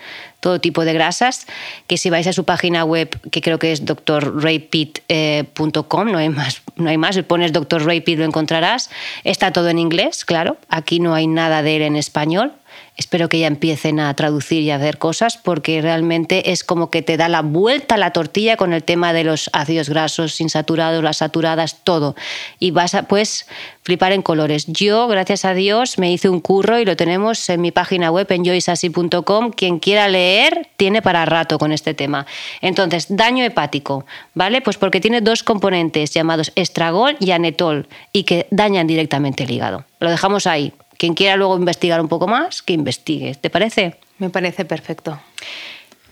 todo 0.42 0.61
tipo 0.61 0.84
de 0.84 0.92
grasas, 0.92 1.46
que 1.87 1.96
si 1.96 2.11
vais 2.11 2.26
a 2.26 2.32
su 2.32 2.42
página 2.42 2.84
web, 2.84 3.08
que 3.30 3.40
creo 3.40 3.61
que 3.61 3.70
es 3.70 3.84
drraypitt.com, 3.84 6.11
no 6.11 6.18
hay 6.18 6.30
más, 6.30 6.62
no 6.75 6.90
hay 6.90 6.99
más, 6.99 7.16
pones 7.22 7.52
Dr. 7.52 7.82
Lo 7.82 8.25
encontrarás, 8.25 8.90
está 9.22 9.52
todo 9.52 9.68
en 9.68 9.78
inglés, 9.78 10.25
claro, 10.25 10.56
aquí 10.68 10.99
no 10.99 11.14
hay 11.14 11.28
nada 11.28 11.62
de 11.62 11.76
él 11.76 11.82
en 11.82 11.94
español, 11.94 12.50
espero 12.96 13.28
que 13.28 13.38
ya 13.38 13.46
empiecen 13.46 14.00
a 14.00 14.14
traducir 14.14 14.62
y 14.62 14.70
a 14.70 14.76
hacer 14.76 14.99
cosas 14.99 15.38
porque 15.38 15.80
realmente 15.80 16.52
es 16.52 16.62
como 16.62 16.90
que 16.90 17.02
te 17.02 17.16
da 17.16 17.28
la 17.28 17.42
vuelta 17.42 17.94
a 17.94 17.99
la 17.99 18.12
tortilla 18.12 18.56
con 18.56 18.72
el 18.72 18.84
tema 18.84 19.12
de 19.12 19.25
los 19.25 19.50
ácidos 19.52 19.88
grasos 19.88 20.40
insaturados, 20.40 21.02
las 21.02 21.18
saturadas, 21.18 21.78
todo. 21.84 22.14
Y 22.58 22.70
vas 22.70 22.94
a 22.94 23.04
pues 23.04 23.46
flipar 23.82 24.12
en 24.12 24.22
colores. 24.22 24.66
Yo, 24.66 25.08
gracias 25.08 25.44
a 25.44 25.54
Dios, 25.54 25.99
me 25.99 26.12
hice 26.12 26.28
un 26.28 26.40
curro 26.40 26.78
y 26.78 26.84
lo 26.84 26.96
tenemos 26.96 27.49
en 27.49 27.61
mi 27.61 27.72
página 27.72 28.11
web 28.11 28.26
en 28.30 28.44
joysasi.com. 28.44 29.50
Quien 29.50 29.78
quiera 29.78 30.08
leer 30.08 30.68
tiene 30.76 31.02
para 31.02 31.25
rato 31.25 31.58
con 31.58 31.72
este 31.72 31.94
tema. 31.94 32.26
Entonces, 32.61 33.06
daño 33.08 33.44
hepático, 33.44 34.04
¿vale? 34.34 34.61
Pues 34.61 34.76
porque 34.76 35.00
tiene 35.00 35.20
dos 35.20 35.42
componentes 35.42 36.12
llamados 36.12 36.52
estragol 36.54 37.16
y 37.20 37.30
anetol 37.30 37.88
y 38.12 38.25
que 38.25 38.46
dañan 38.50 38.87
directamente 38.87 39.44
el 39.44 39.50
hígado. 39.50 39.84
Lo 39.99 40.11
dejamos 40.11 40.46
ahí. 40.46 40.72
Quien 40.99 41.14
quiera 41.14 41.37
luego 41.37 41.56
investigar 41.56 42.00
un 42.00 42.08
poco 42.08 42.26
más, 42.26 42.62
que 42.62 42.72
investigue. 42.72 43.34
¿Te 43.34 43.50
parece? 43.50 43.96
Me 44.18 44.30
parece 44.30 44.64
perfecto. 44.64 45.18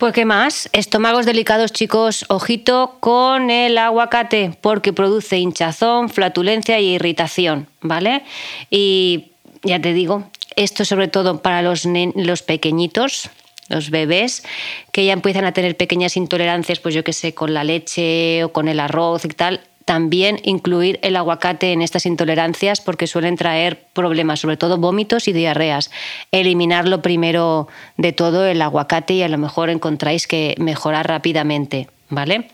Pues 0.00 0.14
qué 0.14 0.24
más, 0.24 0.70
estómagos 0.72 1.26
delicados 1.26 1.72
chicos, 1.72 2.24
ojito 2.28 2.96
con 3.00 3.50
el 3.50 3.76
aguacate 3.76 4.56
porque 4.62 4.94
produce 4.94 5.36
hinchazón, 5.36 6.08
flatulencia 6.08 6.80
y 6.80 6.94
irritación, 6.94 7.68
¿vale? 7.82 8.22
Y 8.70 9.32
ya 9.62 9.78
te 9.78 9.92
digo, 9.92 10.30
esto 10.56 10.86
sobre 10.86 11.08
todo 11.08 11.42
para 11.42 11.60
los, 11.60 11.86
los 12.14 12.42
pequeñitos, 12.42 13.28
los 13.68 13.90
bebés, 13.90 14.42
que 14.90 15.04
ya 15.04 15.12
empiezan 15.12 15.44
a 15.44 15.52
tener 15.52 15.76
pequeñas 15.76 16.16
intolerancias, 16.16 16.80
pues 16.80 16.94
yo 16.94 17.04
qué 17.04 17.12
sé, 17.12 17.34
con 17.34 17.52
la 17.52 17.62
leche 17.62 18.44
o 18.44 18.52
con 18.52 18.68
el 18.68 18.80
arroz 18.80 19.26
y 19.26 19.28
tal, 19.28 19.60
también 19.90 20.38
incluir 20.44 21.00
el 21.02 21.16
aguacate 21.16 21.72
en 21.72 21.82
estas 21.82 22.06
intolerancias 22.06 22.80
porque 22.80 23.08
suelen 23.08 23.34
traer 23.34 23.86
problemas, 23.92 24.38
sobre 24.38 24.56
todo 24.56 24.78
vómitos 24.78 25.26
y 25.26 25.32
diarreas. 25.32 25.90
Eliminarlo 26.30 27.02
primero 27.02 27.66
de 27.96 28.12
todo 28.12 28.46
el 28.46 28.62
aguacate 28.62 29.14
y 29.14 29.22
a 29.24 29.28
lo 29.28 29.36
mejor 29.36 29.68
encontráis 29.68 30.28
que 30.28 30.54
mejorar 30.58 31.08
rápidamente, 31.08 31.88
¿vale? 32.08 32.50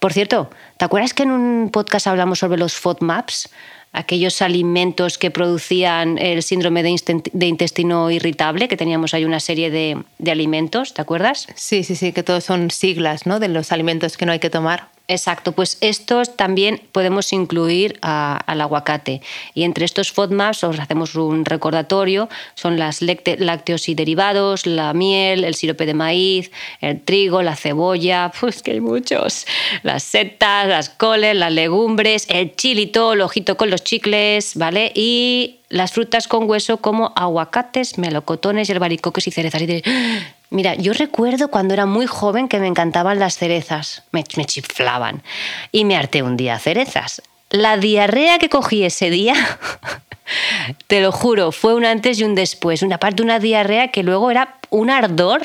Por 0.00 0.12
cierto, 0.12 0.50
¿te 0.76 0.84
acuerdas 0.84 1.14
que 1.14 1.22
en 1.22 1.30
un 1.30 1.70
podcast 1.70 2.08
hablamos 2.08 2.40
sobre 2.40 2.58
los 2.58 2.74
FODMAPs? 2.74 3.48
aquellos 3.92 4.40
alimentos 4.40 5.18
que 5.18 5.30
producían 5.30 6.16
el 6.16 6.42
síndrome 6.42 6.82
de, 6.82 7.46
intestino 7.46 8.10
irritable, 8.10 8.66
que 8.66 8.78
teníamos 8.78 9.12
ahí 9.12 9.26
una 9.26 9.38
serie 9.38 9.70
de, 9.70 10.02
de, 10.18 10.30
alimentos, 10.30 10.94
¿te 10.94 11.02
acuerdas? 11.02 11.46
Sí, 11.54 11.84
sí, 11.84 11.94
sí, 11.94 12.12
que 12.12 12.22
todos 12.22 12.42
son 12.42 12.70
siglas 12.70 13.26
¿no? 13.26 13.38
de 13.38 13.48
los 13.48 13.70
alimentos 13.70 14.16
que 14.16 14.24
no 14.24 14.32
hay 14.32 14.38
que 14.38 14.48
tomar. 14.48 14.88
Exacto, 15.08 15.52
pues 15.52 15.78
estos 15.80 16.36
también 16.36 16.80
podemos 16.92 17.32
incluir 17.32 17.98
al 18.02 18.60
aguacate. 18.60 19.20
Y 19.52 19.64
entre 19.64 19.84
estos 19.84 20.12
FODMAPs 20.12 20.64
os 20.64 20.78
hacemos 20.78 21.16
un 21.16 21.44
recordatorio, 21.44 22.28
son 22.54 22.78
las 22.78 23.02
lácteos 23.02 23.88
y 23.88 23.94
derivados, 23.94 24.64
la 24.64 24.94
miel, 24.94 25.44
el 25.44 25.54
sirope 25.54 25.86
de 25.86 25.94
maíz, 25.94 26.50
el 26.80 27.00
trigo, 27.00 27.42
la 27.42 27.56
cebolla, 27.56 28.32
pues 28.40 28.62
que 28.62 28.72
hay 28.72 28.80
muchos, 28.80 29.46
las 29.82 30.04
setas, 30.04 30.68
las 30.68 30.88
coles, 30.88 31.36
las 31.36 31.52
legumbres, 31.52 32.26
el 32.30 32.54
chilito, 32.54 33.12
el 33.14 33.22
ojito 33.22 33.56
con 33.56 33.70
los 33.70 33.82
chicles, 33.82 34.56
¿vale? 34.56 34.92
Y 34.94 35.61
las 35.72 35.92
frutas 35.92 36.28
con 36.28 36.48
hueso 36.48 36.76
como 36.76 37.12
aguacates, 37.16 37.96
melocotones, 37.96 38.68
yerbaricoques 38.68 39.26
y 39.26 39.30
cerezas. 39.30 39.62
Y 39.62 39.82
Mira, 40.50 40.74
yo 40.74 40.92
recuerdo 40.92 41.48
cuando 41.48 41.72
era 41.72 41.86
muy 41.86 42.06
joven 42.06 42.46
que 42.46 42.58
me 42.58 42.66
encantaban 42.66 43.18
las 43.18 43.38
cerezas, 43.38 44.02
me, 44.12 44.22
chiflaban 44.22 45.22
y 45.72 45.86
me 45.86 45.96
harté 45.96 46.22
un 46.22 46.36
día 46.36 46.58
cerezas. 46.58 47.22
La 47.48 47.78
diarrea 47.78 48.38
que 48.38 48.50
cogí 48.50 48.84
ese 48.84 49.08
día, 49.08 49.34
te 50.88 51.00
lo 51.00 51.10
juro, 51.10 51.52
fue 51.52 51.74
un 51.74 51.86
antes 51.86 52.20
y 52.20 52.24
un 52.24 52.34
después. 52.34 52.82
Una 52.82 52.98
parte 52.98 53.16
de 53.16 53.22
una 53.22 53.38
diarrea 53.38 53.88
que 53.88 54.02
luego 54.02 54.30
era 54.30 54.58
un 54.68 54.90
ardor. 54.90 55.40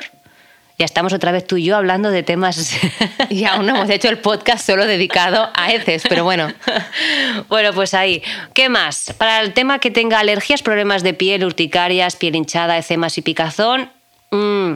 Ya 0.80 0.86
estamos 0.86 1.12
otra 1.12 1.32
vez 1.32 1.48
tú 1.48 1.58
y 1.58 1.64
yo 1.64 1.76
hablando 1.76 2.12
de 2.12 2.24
temas. 2.24 2.76
Y 3.30 3.44
aún 3.46 3.66
no 3.66 3.76
hemos 3.76 3.90
hecho 3.90 4.10
el 4.10 4.20
podcast 4.20 4.66
solo 4.66 4.86
dedicado 4.86 5.50
a 5.54 5.72
heces, 5.72 6.04
pero 6.08 6.24
bueno. 6.24 6.54
Bueno, 7.50 7.74
pues 7.74 7.94
ahí. 7.94 8.22
¿Qué 8.54 8.70
más? 8.70 9.14
Para 9.18 9.42
el 9.42 9.54
tema 9.54 9.80
que 9.80 9.92
tenga 9.92 10.20
alergias, 10.20 10.62
problemas 10.62 11.04
de 11.04 11.14
piel, 11.14 11.44
urticarias, 11.44 12.16
piel 12.16 12.36
hinchada, 12.36 12.78
ecemas 12.78 13.18
y 13.18 13.22
picazón, 13.22 13.92
mmm, 14.32 14.74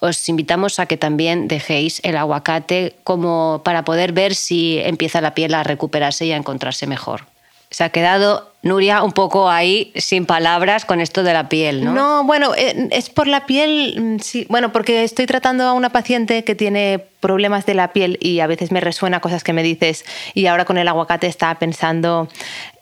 os 0.00 0.28
invitamos 0.28 0.78
a 0.78 0.86
que 0.86 0.96
también 0.96 1.48
dejéis 1.48 2.00
el 2.04 2.16
aguacate 2.16 2.96
como 3.04 3.60
para 3.64 3.84
poder 3.84 4.12
ver 4.12 4.34
si 4.34 4.78
empieza 4.78 5.20
la 5.20 5.34
piel 5.34 5.54
a 5.54 5.62
recuperarse 5.62 6.24
y 6.26 6.32
a 6.32 6.36
encontrarse 6.36 6.86
mejor. 6.86 7.26
Se 7.70 7.84
ha 7.84 7.90
quedado 7.90 8.49
Nuria 8.62 9.02
un 9.02 9.12
poco 9.12 9.48
ahí 9.48 9.90
sin 9.96 10.26
palabras 10.26 10.84
con 10.84 11.00
esto 11.00 11.22
de 11.22 11.32
la 11.32 11.48
piel, 11.48 11.82
¿no? 11.82 11.92
No, 11.94 12.24
bueno, 12.24 12.54
eh, 12.54 12.88
es 12.90 13.08
por 13.08 13.26
la 13.26 13.46
piel, 13.46 13.94
mm, 13.98 14.18
sí, 14.18 14.46
bueno, 14.50 14.70
porque 14.70 15.02
estoy 15.02 15.24
tratando 15.24 15.64
a 15.64 15.72
una 15.72 15.88
paciente 15.88 16.44
que 16.44 16.54
tiene 16.54 16.98
problemas 17.20 17.64
de 17.64 17.72
la 17.72 17.94
piel 17.94 18.18
y 18.20 18.40
a 18.40 18.46
veces 18.46 18.70
me 18.70 18.80
resuena 18.80 19.20
cosas 19.20 19.44
que 19.44 19.54
me 19.54 19.62
dices 19.62 20.04
y 20.34 20.44
ahora 20.44 20.66
con 20.66 20.76
el 20.76 20.88
aguacate 20.88 21.26
estaba 21.26 21.58
pensando 21.58 22.28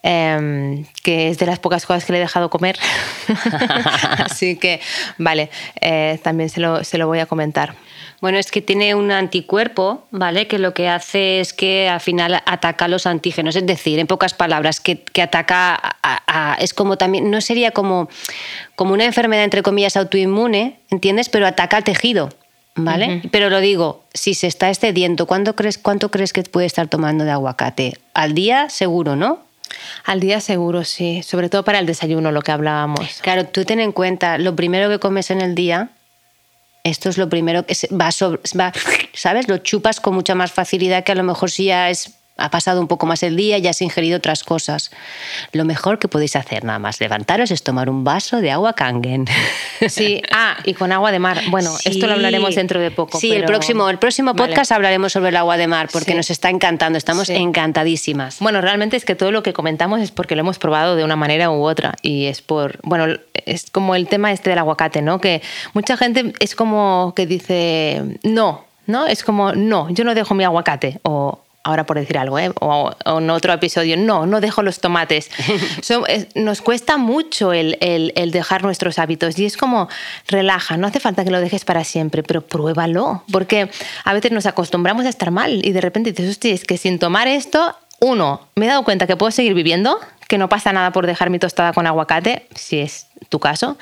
em, 0.03 0.85
que 1.05 1.29
es 1.29 1.39
de 1.39 1.47
las 1.47 1.61
pocas 1.61 1.87
cosas 1.87 2.05
que 2.05 2.13
le 2.13 2.19
he 2.19 2.23
dejado 2.23 2.51
comer. 2.51 2.77
Así 4.19 4.57
que, 4.57 4.81
vale, 5.17 5.49
eh, 5.81 6.19
también 6.25 6.51
se 6.51 6.59
lo, 6.59 6.83
se 6.83 6.99
lo 6.99 7.07
voy 7.07 7.21
a 7.21 7.27
comentar. 7.27 7.77
Bueno, 8.21 8.39
es 8.39 8.51
que 8.51 8.61
tiene 8.61 8.95
un 8.95 9.13
anticuerpo, 9.13 10.05
¿vale? 10.11 10.49
Que 10.49 10.59
lo 10.59 10.75
que 10.75 10.89
hace 10.89 11.41
es 11.41 11.53
que 11.53 11.89
al 11.89 12.01
final 12.01 12.43
ataca 12.47 12.89
los 12.89 13.07
antígenos, 13.07 13.55
es 13.55 13.65
decir, 13.65 13.99
en 14.01 14.09
pocas 14.09 14.35
palabras, 14.35 14.81
que, 14.81 15.05
ataca, 15.23 15.97
a, 16.03 16.57
es 16.61 16.75
como 16.75 16.99
también, 16.99 17.31
no 17.31 17.41
sería 17.41 17.71
como, 17.71 18.09
como 18.75 18.93
una 18.93 19.05
enfermedad 19.05 19.45
entre 19.45 19.63
comillas 19.63 19.97
autoinmune, 19.97 20.79
¿entiendes? 20.91 21.29
Pero 21.29 21.47
ataca 21.47 21.77
al 21.77 21.85
tejido. 21.85 22.31
¿Vale? 22.81 23.23
Pero 23.33 23.51
lo 23.51 23.59
digo, 23.59 24.05
si 24.15 24.35
se 24.35 24.47
está 24.47 24.69
excediendo, 24.69 25.27
¿cuánto 25.27 25.57
crees, 25.57 25.79
¿cuánto 25.79 26.13
crees 26.13 26.33
que 26.33 26.45
puede 26.45 26.67
estar 26.67 26.87
tomando 26.87 27.25
de 27.25 27.33
aguacate? 27.33 27.95
Al 28.15 28.35
día 28.35 28.71
seguro, 28.71 29.17
¿no? 29.17 29.41
Al 30.05 30.21
día 30.21 30.41
seguro, 30.41 30.85
sí. 30.85 31.25
Sobre 31.25 31.49
todo 31.49 31.65
para 31.65 31.81
el 31.81 31.87
desayuno, 31.87 32.31
lo 32.31 32.41
que 32.41 32.53
hablábamos. 32.53 33.19
Claro, 33.21 33.47
tú 33.47 33.65
ten 33.65 33.81
en 33.81 33.91
cuenta, 33.91 34.39
lo 34.39 34.55
primero 34.55 34.89
que 34.89 35.01
comes 35.01 35.33
en 35.33 35.41
el 35.41 35.57
día, 35.57 35.91
esto 36.89 37.09
es 37.09 37.19
lo 37.19 37.29
primero 37.29 37.65
que 37.65 37.75
va, 37.95 38.11
sobre, 38.11 38.41
va, 38.59 38.73
¿sabes? 39.13 39.49
Lo 39.49 39.59
chupas 39.59 40.01
con 40.01 40.15
mucha 40.15 40.35
más 40.35 40.53
facilidad 40.53 41.05
que 41.05 41.13
a 41.13 41.15
lo 41.15 41.25
mejor 41.25 41.51
si 41.51 41.67
ya 41.67 41.91
es 41.91 42.18
ha 42.39 42.51
pasado 42.51 42.81
un 42.81 42.89
poco 42.89 43.05
más 43.07 43.23
el 43.23 43.37
día 43.37 43.59
y 43.59 43.67
has 43.67 43.83
ingerido 43.83 44.17
otras 44.17 44.45
cosas. 44.45 44.91
Lo 45.53 45.65
mejor 45.65 45.99
que 45.99 46.09
podéis 46.09 46.37
hacer 46.37 46.65
nada 46.65 46.79
más 46.79 47.01
levantaros 47.01 47.51
es 47.51 47.63
tomar 47.63 47.91
un 47.91 48.05
vaso 48.05 48.41
de 48.41 48.51
agua 48.51 48.73
Kangen. 48.73 49.27
Sí, 49.89 50.21
ah, 50.33 50.57
y 50.65 50.75
con 50.75 50.91
agua 50.91 51.13
de 51.13 51.21
mar. 51.21 51.41
Bueno, 51.51 51.73
esto 51.85 52.09
lo 52.09 52.15
hablaremos 52.15 52.57
dentro 52.57 52.81
de 52.81 52.91
poco. 52.91 53.21
Sí, 53.21 53.33
el 53.33 53.45
próximo, 53.45 53.89
el 53.89 53.99
próximo 53.99 54.35
podcast 54.35 54.73
hablaremos 54.73 55.13
sobre 55.13 55.29
el 55.29 55.37
agua 55.37 55.57
de 55.57 55.69
mar 55.69 55.89
porque 55.93 56.15
nos 56.15 56.31
está 56.31 56.51
encantando, 56.51 56.99
estamos 56.99 57.29
encantadísimas. 57.29 58.39
Bueno, 58.41 58.61
realmente 58.61 58.97
es 58.97 59.05
que 59.05 59.15
todo 59.15 59.31
lo 59.31 59.45
que 59.45 59.53
comentamos 59.53 60.01
es 60.01 60.11
porque 60.11 60.35
lo 60.35 60.41
hemos 60.41 60.59
probado 60.59 60.97
de 60.97 61.05
una 61.05 61.15
manera 61.15 61.51
u 61.51 61.63
otra 61.63 61.95
y 62.03 62.27
es 62.27 62.43
por, 62.43 62.81
bueno, 62.83 63.19
es 63.47 63.71
como 63.71 63.95
el 63.95 64.09
tema 64.09 64.33
este 64.33 64.51
del 64.51 64.59
aguacate, 64.59 65.01
¿no? 65.01 65.21
Que 65.21 65.43
mucha 65.75 65.97
gente 65.97 66.33
es 66.41 66.55
como 66.55 67.13
que 67.15 67.27
dice, 67.27 68.03
no, 68.23 68.65
¿no? 68.87 69.07
Es 69.07 69.23
como, 69.23 69.53
no, 69.53 69.89
yo 69.91 70.05
no 70.05 70.15
dejo 70.15 70.35
mi 70.35 70.45
aguacate 70.45 70.99
o 71.03 71.41
ahora 71.65 71.85
por 71.85 71.99
decir 71.99 72.19
algo, 72.19 72.39
¿eh? 72.39 72.51
o, 72.61 72.93
en 73.05 73.31
otro 73.31 73.53
episodio, 73.53 73.97
no, 73.97 74.27
no 74.27 74.41
dejo 74.41 74.63
los 74.63 74.81
tomates. 74.81 75.31
nos 76.35 76.63
cuesta 76.63 76.97
mucho 76.97 77.53
el, 77.53 77.77
el, 77.81 78.31
dejar 78.31 78.63
nuestros 78.63 78.99
hábitos 78.99 79.39
y 79.39 79.47
es 79.47 79.57
como 79.57 79.89
relaja, 80.27 80.77
no 80.77 80.87
hace 80.87 81.01
falta 81.01 81.25
que 81.25 81.31
lo 81.31 81.41
dejes 81.41 81.65
para 81.65 81.85
siempre, 81.85 82.23
pero 82.23 82.43
pruébalo, 82.43 83.23
porque 83.33 83.71
a 84.05 84.13
veces 84.15 84.33
nos 84.33 84.47
acostumbramos 84.47 85.05
a 85.05 85.09
estar 85.09 85.31
mal 85.31 85.65
y 85.65 85.73
de 85.73 85.81
repente 85.81 86.13
dices, 86.13 86.31
hostia, 86.31 86.55
es 86.55 86.65
que 86.65 86.79
sin 86.79 86.99
tomar 86.99 87.29
esto, 87.29 87.77
uno, 88.01 88.49
me 88.55 88.67
he 88.67 88.69
dado 88.69 88.85
cuenta 88.85 89.07
que 89.07 89.17
puedo 89.17 89.33
seguir 89.33 89.55
viviendo, 89.55 89.99
que 90.29 90.39
no 90.39 90.49
pasa 90.49 90.73
nada 90.73 90.93
por 90.93 91.07
dejar 91.07 91.31
mi 91.31 91.39
tostada 91.39 91.73
con 91.73 91.87
aguacate, 91.87 92.47
si 92.55 92.79
es 92.79 93.07
tu 93.31 93.41
caso. 93.41 93.79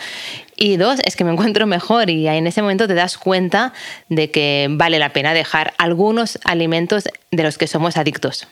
Y 0.57 0.77
dos, 0.77 1.01
es 1.05 1.17
que 1.17 1.25
me 1.25 1.33
encuentro 1.33 1.67
mejor 1.67 2.09
y 2.09 2.27
en 2.29 2.47
ese 2.47 2.63
momento 2.63 2.89
te 2.89 2.95
das 2.95 3.19
cuenta 3.19 3.75
de 4.09 4.31
que 4.31 4.69
vale 4.71 4.99
la 4.99 5.11
pena 5.13 5.35
dejar 5.35 5.75
algunos 5.77 6.39
alimentos 6.45 7.05
de 7.31 7.43
los 7.43 7.59
que 7.59 7.67
somos 7.67 7.97
adictos. 7.97 8.47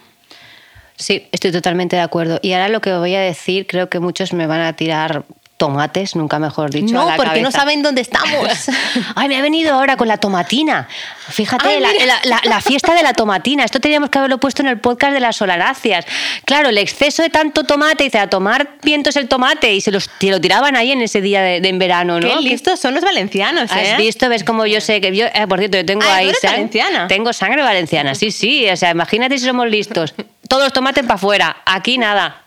Sí, 0.97 1.27
estoy 1.33 1.53
totalmente 1.53 1.97
de 1.97 2.03
acuerdo. 2.03 2.41
Y 2.43 2.53
ahora 2.53 2.69
lo 2.69 2.81
que 2.81 2.93
voy 2.93 3.15
a 3.15 3.21
decir, 3.21 3.67
creo 3.67 3.89
que 3.89 4.01
muchos 4.01 4.33
me 4.33 4.47
van 4.47 4.61
a 4.61 4.75
tirar 4.75 5.25
tomates, 5.57 6.17
nunca 6.17 6.39
mejor 6.39 6.71
dicho. 6.71 6.95
No, 6.95 7.09
porque 7.17 7.41
no 7.41 7.51
saben 7.51 7.83
dónde 7.83 8.01
estamos. 8.01 8.49
Ay, 9.15 9.29
me 9.29 9.37
ha 9.37 9.43
venido 9.43 9.75
ahora 9.75 9.97
con 9.97 10.09
la 10.09 10.17
tomatina. 10.17 10.89
Fíjate, 11.29 11.81
la, 11.81 12.61
fiesta 12.61 12.95
de 12.95 13.03
la 13.03 13.15
tomatina. 13.15 13.65
Esto 13.65 13.81
teníamos 13.81 14.11
que 14.11 14.19
haberlo 14.19 14.39
puesto 14.39 14.63
en 14.63 14.69
el 14.69 14.79
podcast 14.79 15.13
de 15.13 15.21
las 15.21 15.37
solaracias. 15.37 16.07
Claro, 16.45 16.69
el 16.69 16.79
exceso 16.79 17.23
de 17.23 17.31
tanto 17.31 17.65
tomate, 17.65 18.05
dice, 18.05 18.19
a 18.19 18.29
tomar 18.29 18.69
vientos 18.83 19.17
el 19.17 19.29
tomate, 19.29 19.73
y 19.73 19.81
se, 19.81 19.91
los, 19.91 20.11
lo 20.21 20.41
tiraban 20.41 20.77
ahí 20.77 20.93
en 20.93 21.03
ese 21.03 21.21
día 21.21 21.41
de, 21.41 21.57
en 21.57 21.79
verano, 21.79 22.21
¿no? 22.21 22.29
Qué 22.29 22.41
listos 22.41 22.81
son 22.81 22.95
los 22.95 23.05
valencianos, 23.05 23.71
¿eh? 23.71 23.93
¿Has 23.93 23.99
visto? 23.99 24.29
¿Ves 24.29 24.45
cómo 24.45 24.67
yo 24.67 24.81
sé 24.81 25.01
que 25.01 25.15
yo, 25.17 25.27
eh, 25.27 25.47
por 25.49 25.59
cierto, 25.59 25.77
yo 25.79 25.87
tengo 25.87 26.05
ahí. 26.07 26.33
valenciana? 26.43 27.07
Tengo 27.09 27.33
sangre 27.33 27.63
valenciana, 27.63 28.15
sí, 28.15 28.31
sí. 28.31 28.69
O 28.69 28.77
sea, 28.77 28.91
imagínate 28.91 29.39
si 29.39 29.47
somos 29.47 29.69
listos. 29.69 30.15
Todos 30.49 30.65
los 30.65 30.73
tomates 30.73 31.05
para 31.05 31.15
afuera. 31.15 31.57
Aquí 31.65 31.97
nada. 31.97 32.44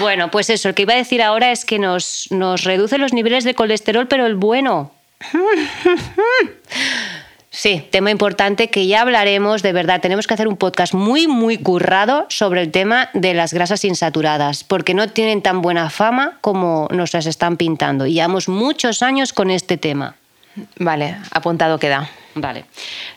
Bueno, 0.00 0.30
pues 0.30 0.50
eso, 0.50 0.68
lo 0.68 0.74
que 0.74 0.82
iba 0.82 0.94
a 0.94 0.96
decir 0.96 1.22
ahora 1.22 1.50
es 1.50 1.64
que 1.64 1.78
nos, 1.78 2.28
nos 2.30 2.64
reduce 2.64 2.98
los 2.98 3.12
niveles 3.12 3.44
de 3.44 3.54
colesterol, 3.54 4.06
pero 4.06 4.26
el 4.26 4.34
bueno. 4.34 4.92
Sí, 7.52 7.84
tema 7.90 8.12
importante 8.12 8.70
que 8.70 8.86
ya 8.86 9.00
hablaremos, 9.00 9.62
de 9.62 9.72
verdad, 9.72 10.00
tenemos 10.00 10.28
que 10.28 10.34
hacer 10.34 10.46
un 10.46 10.56
podcast 10.56 10.94
muy, 10.94 11.26
muy 11.26 11.58
currado 11.58 12.26
sobre 12.28 12.62
el 12.62 12.70
tema 12.70 13.10
de 13.12 13.34
las 13.34 13.52
grasas 13.52 13.84
insaturadas, 13.84 14.62
porque 14.62 14.94
no 14.94 15.08
tienen 15.08 15.42
tan 15.42 15.60
buena 15.60 15.90
fama 15.90 16.38
como 16.42 16.86
nos 16.92 17.12
las 17.12 17.26
están 17.26 17.56
pintando. 17.56 18.06
Y 18.06 18.14
llevamos 18.14 18.48
muchos 18.48 19.02
años 19.02 19.32
con 19.32 19.50
este 19.50 19.76
tema. 19.76 20.14
Vale, 20.78 21.16
apuntado 21.30 21.78
queda. 21.78 22.10
Vale. 22.34 22.64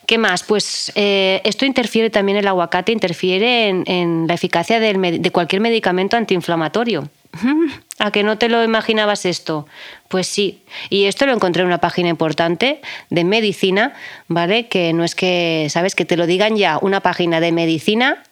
¿Qué 0.06 0.18
más? 0.18 0.44
Pues 0.44 0.92
eh, 0.96 1.42
esto 1.44 1.66
interfiere 1.66 2.10
también, 2.10 2.38
el 2.38 2.48
aguacate 2.48 2.92
interfiere 2.92 3.70
en, 3.70 4.26
la 4.28 4.34
eficacia 4.34 4.80
de 4.80 5.32
cualquier 5.32 5.62
medicamento 5.62 6.18
antiinflamatorio. 6.18 7.10
¿A 8.00 8.12
que 8.12 8.24
no 8.24 8.38
te 8.38 8.50
lo 8.50 8.64
imaginabas 8.64 9.26
esto? 9.26 9.68
Pues 10.08 10.28
sí. 10.28 10.64
Y 10.90 11.06
esto 11.06 11.26
lo 11.26 11.34
encontré 11.34 11.62
en 11.62 11.68
una 11.68 11.80
página 11.80 12.10
importante 12.10 12.82
de 13.10 13.24
medicina, 13.24 13.94
¿vale? 14.28 14.68
Que 14.68 14.94
no 14.94 15.04
es 15.04 15.16
que, 15.16 15.68
¿sabes? 15.70 15.96
Que 15.96 16.06
te 16.06 16.18
lo 16.18 16.28
digan 16.28 16.56
ya, 16.56 16.78
una 16.82 17.00
página 17.02 17.40
de 17.40 17.52
medicina, 17.52 18.24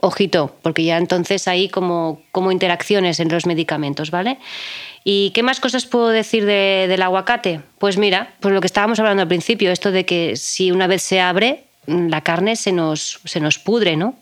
ojito, 0.00 0.56
porque 0.62 0.84
ya 0.84 0.96
entonces 0.96 1.46
hay 1.48 1.68
como, 1.68 2.22
como 2.32 2.52
interacciones 2.52 3.20
en 3.20 3.28
los 3.28 3.46
medicamentos, 3.46 4.10
¿vale? 4.10 4.38
¿Y 5.04 5.30
qué 5.30 5.42
más 5.42 5.60
cosas 5.60 5.86
puedo 5.86 6.08
decir 6.08 6.44
del 6.44 7.02
aguacate? 7.02 7.60
Pues 7.78 7.96
mira, 7.96 8.34
pues 8.40 8.52
lo 8.52 8.60
que 8.60 8.66
estábamos 8.66 8.98
hablando 8.98 9.22
al 9.22 9.28
principio, 9.28 9.72
esto 9.72 9.92
de 9.92 10.04
que 10.04 10.36
si 10.36 10.70
una 10.72 10.86
vez 10.86 11.02
se 11.02 11.20
abre, 11.20 11.64
la 11.86 12.20
carne 12.20 12.56
se 12.56 12.72
nos, 12.72 13.20
se 13.24 13.40
nos 13.40 13.58
pudre, 13.58 13.96
¿no? 13.96 14.14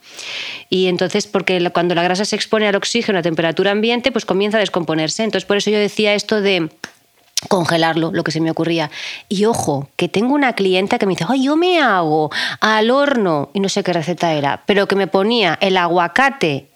Y 0.70 0.86
entonces, 0.86 1.26
porque 1.26 1.68
cuando 1.70 1.94
la 1.94 2.02
grasa 2.02 2.24
se 2.24 2.36
expone 2.36 2.68
al 2.68 2.76
oxígeno 2.76 3.18
a 3.18 3.22
temperatura 3.22 3.72
ambiente, 3.72 4.12
pues 4.12 4.24
comienza 4.24 4.58
a 4.58 4.60
descomponerse. 4.60 5.24
Entonces, 5.24 5.46
por 5.46 5.56
eso 5.56 5.70
yo 5.70 5.78
decía 5.78 6.14
esto 6.14 6.40
de 6.40 6.70
congelarlo, 7.48 8.10
lo 8.12 8.24
que 8.24 8.32
se 8.32 8.40
me 8.40 8.50
ocurría. 8.50 8.90
Y 9.28 9.44
ojo, 9.44 9.88
que 9.96 10.08
tengo 10.08 10.34
una 10.34 10.54
clienta 10.54 10.98
que 10.98 11.06
me 11.06 11.12
dice, 11.12 11.26
ay, 11.28 11.44
yo 11.44 11.56
me 11.56 11.80
hago 11.80 12.30
al 12.60 12.90
horno, 12.90 13.50
y 13.54 13.60
no 13.60 13.68
sé 13.68 13.84
qué 13.84 13.92
receta 13.92 14.32
era, 14.32 14.62
pero 14.66 14.88
que 14.88 14.96
me 14.96 15.06
ponía 15.06 15.56
el 15.60 15.76
aguacate 15.76 16.68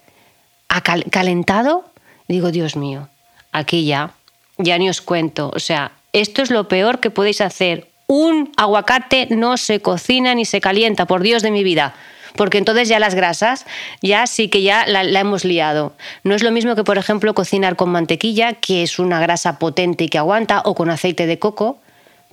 calentado, 1.10 1.84
digo, 2.28 2.50
Dios 2.50 2.76
mío, 2.76 3.08
aquí 3.50 3.84
ya, 3.84 4.14
ya 4.58 4.78
ni 4.78 4.88
os 4.88 5.00
cuento. 5.00 5.50
O 5.54 5.58
sea, 5.58 5.92
esto 6.12 6.42
es 6.42 6.50
lo 6.50 6.68
peor 6.68 7.00
que 7.00 7.10
podéis 7.10 7.40
hacer. 7.40 7.88
Un 8.06 8.52
aguacate 8.56 9.28
no 9.30 9.56
se 9.56 9.80
cocina 9.80 10.34
ni 10.34 10.44
se 10.44 10.60
calienta, 10.60 11.06
por 11.06 11.22
Dios 11.22 11.42
de 11.42 11.50
mi 11.50 11.64
vida 11.64 11.94
porque 12.36 12.58
entonces 12.58 12.88
ya 12.88 12.98
las 12.98 13.14
grasas, 13.14 13.66
ya 14.00 14.26
sí 14.26 14.48
que 14.48 14.62
ya 14.62 14.86
la, 14.86 15.02
hemos 15.20 15.44
liado. 15.44 15.94
No 16.24 16.34
es 16.34 16.42
lo 16.42 16.50
mismo 16.50 16.74
que, 16.74 16.84
por 16.84 16.98
ejemplo, 16.98 17.34
cocinar 17.34 17.76
con 17.76 17.90
mantequilla, 17.90 18.54
que 18.54 18.82
es 18.82 18.98
una 18.98 19.20
grasa 19.20 19.58
potente 19.58 20.04
y 20.04 20.08
que 20.08 20.18
aguanta, 20.18 20.62
o 20.64 20.74
con 20.74 20.90
aceite 20.90 21.26
de 21.26 21.38
coco, 21.38 21.78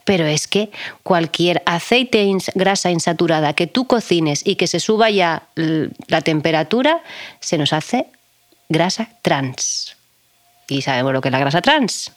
pero 0.05 0.25
es 0.25 0.47
que 0.47 0.71
cualquier 1.03 1.61
aceite, 1.65 2.27
grasa 2.55 2.89
insaturada 2.89 3.53
que 3.53 3.67
tú 3.67 3.85
cocines 3.85 4.41
y 4.45 4.55
que 4.55 4.67
se 4.67 4.79
suba 4.79 5.09
ya 5.09 5.43
la 5.55 6.21
temperatura, 6.21 7.01
se 7.39 7.57
nos 7.57 7.73
hace 7.73 8.07
grasa 8.69 9.09
trans. 9.21 9.95
Y 10.67 10.81
sabemos 10.81 11.13
lo 11.13 11.21
que 11.21 11.29
es 11.29 11.31
la 11.31 11.39
grasa 11.39 11.61
trans. 11.61 12.11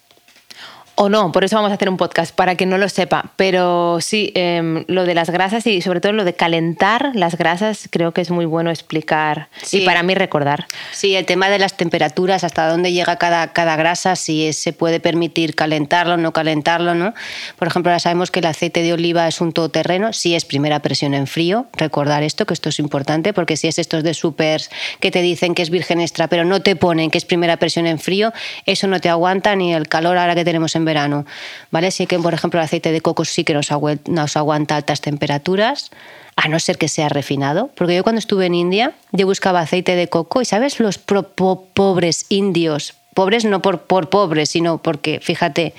O 0.94 1.08
no, 1.08 1.32
por 1.32 1.42
eso 1.42 1.56
vamos 1.56 1.70
a 1.70 1.74
hacer 1.74 1.88
un 1.88 1.96
podcast, 1.96 2.34
para 2.34 2.54
que 2.54 2.66
no 2.66 2.76
lo 2.76 2.88
sepa. 2.88 3.32
Pero 3.36 3.98
sí, 4.00 4.30
em, 4.34 4.84
lo 4.88 5.06
de 5.06 5.14
las 5.14 5.30
grasas 5.30 5.66
y 5.66 5.80
sobre 5.80 6.00
todo 6.00 6.12
lo 6.12 6.24
de 6.24 6.34
calentar 6.34 7.12
las 7.14 7.38
grasas, 7.38 7.88
creo 7.90 8.12
que 8.12 8.20
es 8.20 8.30
muy 8.30 8.44
bueno 8.44 8.70
explicar 8.70 9.48
y 9.70 9.80
para 9.86 10.02
mí 10.02 10.14
recordar. 10.14 10.66
Sí, 10.92 11.16
el 11.16 11.24
tema 11.24 11.48
de 11.48 11.58
las 11.58 11.78
temperaturas, 11.78 12.44
hasta 12.44 12.68
dónde 12.68 12.92
llega 12.92 13.16
cada, 13.16 13.52
cada 13.54 13.76
grasa, 13.76 14.16
si 14.16 14.52
se 14.52 14.74
puede 14.74 15.00
permitir 15.00 15.54
calentarlo 15.54 16.14
o 16.14 16.16
no 16.18 16.32
calentarlo, 16.32 16.94
¿no? 16.94 17.14
Por 17.58 17.68
ejemplo, 17.68 17.90
ahora 17.90 17.98
sabemos 17.98 18.30
que 18.30 18.40
el 18.40 18.46
aceite 18.46 18.82
de 18.82 18.92
oliva 18.92 19.26
es 19.26 19.40
un 19.40 19.52
todoterreno, 19.52 20.12
si 20.12 20.34
es 20.34 20.44
primera 20.44 20.80
presión 20.80 21.14
en 21.14 21.26
frío, 21.26 21.66
recordar 21.72 22.22
esto, 22.22 22.44
que 22.44 22.52
esto 22.52 22.68
es 22.68 22.78
importante, 22.78 23.32
porque 23.32 23.56
si 23.56 23.66
es 23.66 23.78
estos 23.78 24.02
de 24.02 24.12
supers 24.12 24.70
que 25.00 25.10
te 25.10 25.22
dicen 25.22 25.54
que 25.54 25.62
es 25.62 25.70
virgen 25.70 26.00
extra, 26.00 26.28
pero 26.28 26.44
no 26.44 26.60
te 26.60 26.76
ponen 26.76 27.10
que 27.10 27.16
es 27.16 27.24
primera 27.24 27.56
presión 27.56 27.86
en 27.86 27.98
frío, 27.98 28.32
eso 28.66 28.86
no 28.88 29.00
te 29.00 29.08
aguanta 29.08 29.56
ni 29.56 29.72
el 29.72 29.88
calor 29.88 30.18
ahora 30.18 30.34
que 30.34 30.44
tenemos 30.44 30.76
en 30.76 30.81
verano. 30.84 31.26
¿vale? 31.70 31.90
Sí 31.90 32.06
que, 32.06 32.18
por 32.18 32.34
ejemplo, 32.34 32.60
el 32.60 32.64
aceite 32.64 32.92
de 32.92 33.00
coco 33.00 33.24
sí 33.24 33.44
que 33.44 33.54
nos, 33.54 33.68
nos 34.06 34.36
aguanta 34.36 34.76
altas 34.76 35.00
temperaturas, 35.00 35.90
a 36.36 36.48
no 36.48 36.58
ser 36.58 36.78
que 36.78 36.88
sea 36.88 37.08
refinado. 37.08 37.70
Porque 37.74 37.96
yo 37.96 38.02
cuando 38.02 38.18
estuve 38.18 38.46
en 38.46 38.54
India, 38.54 38.92
yo 39.12 39.26
buscaba 39.26 39.60
aceite 39.60 39.96
de 39.96 40.08
coco 40.08 40.42
y, 40.42 40.44
¿sabes? 40.44 40.80
Los 40.80 40.98
pobres 40.98 42.26
indios, 42.28 42.94
pobres 43.14 43.44
no 43.44 43.60
por, 43.62 44.08
pobres, 44.08 44.50
sino 44.50 44.78
porque, 44.78 45.20
fíjate, 45.20 45.74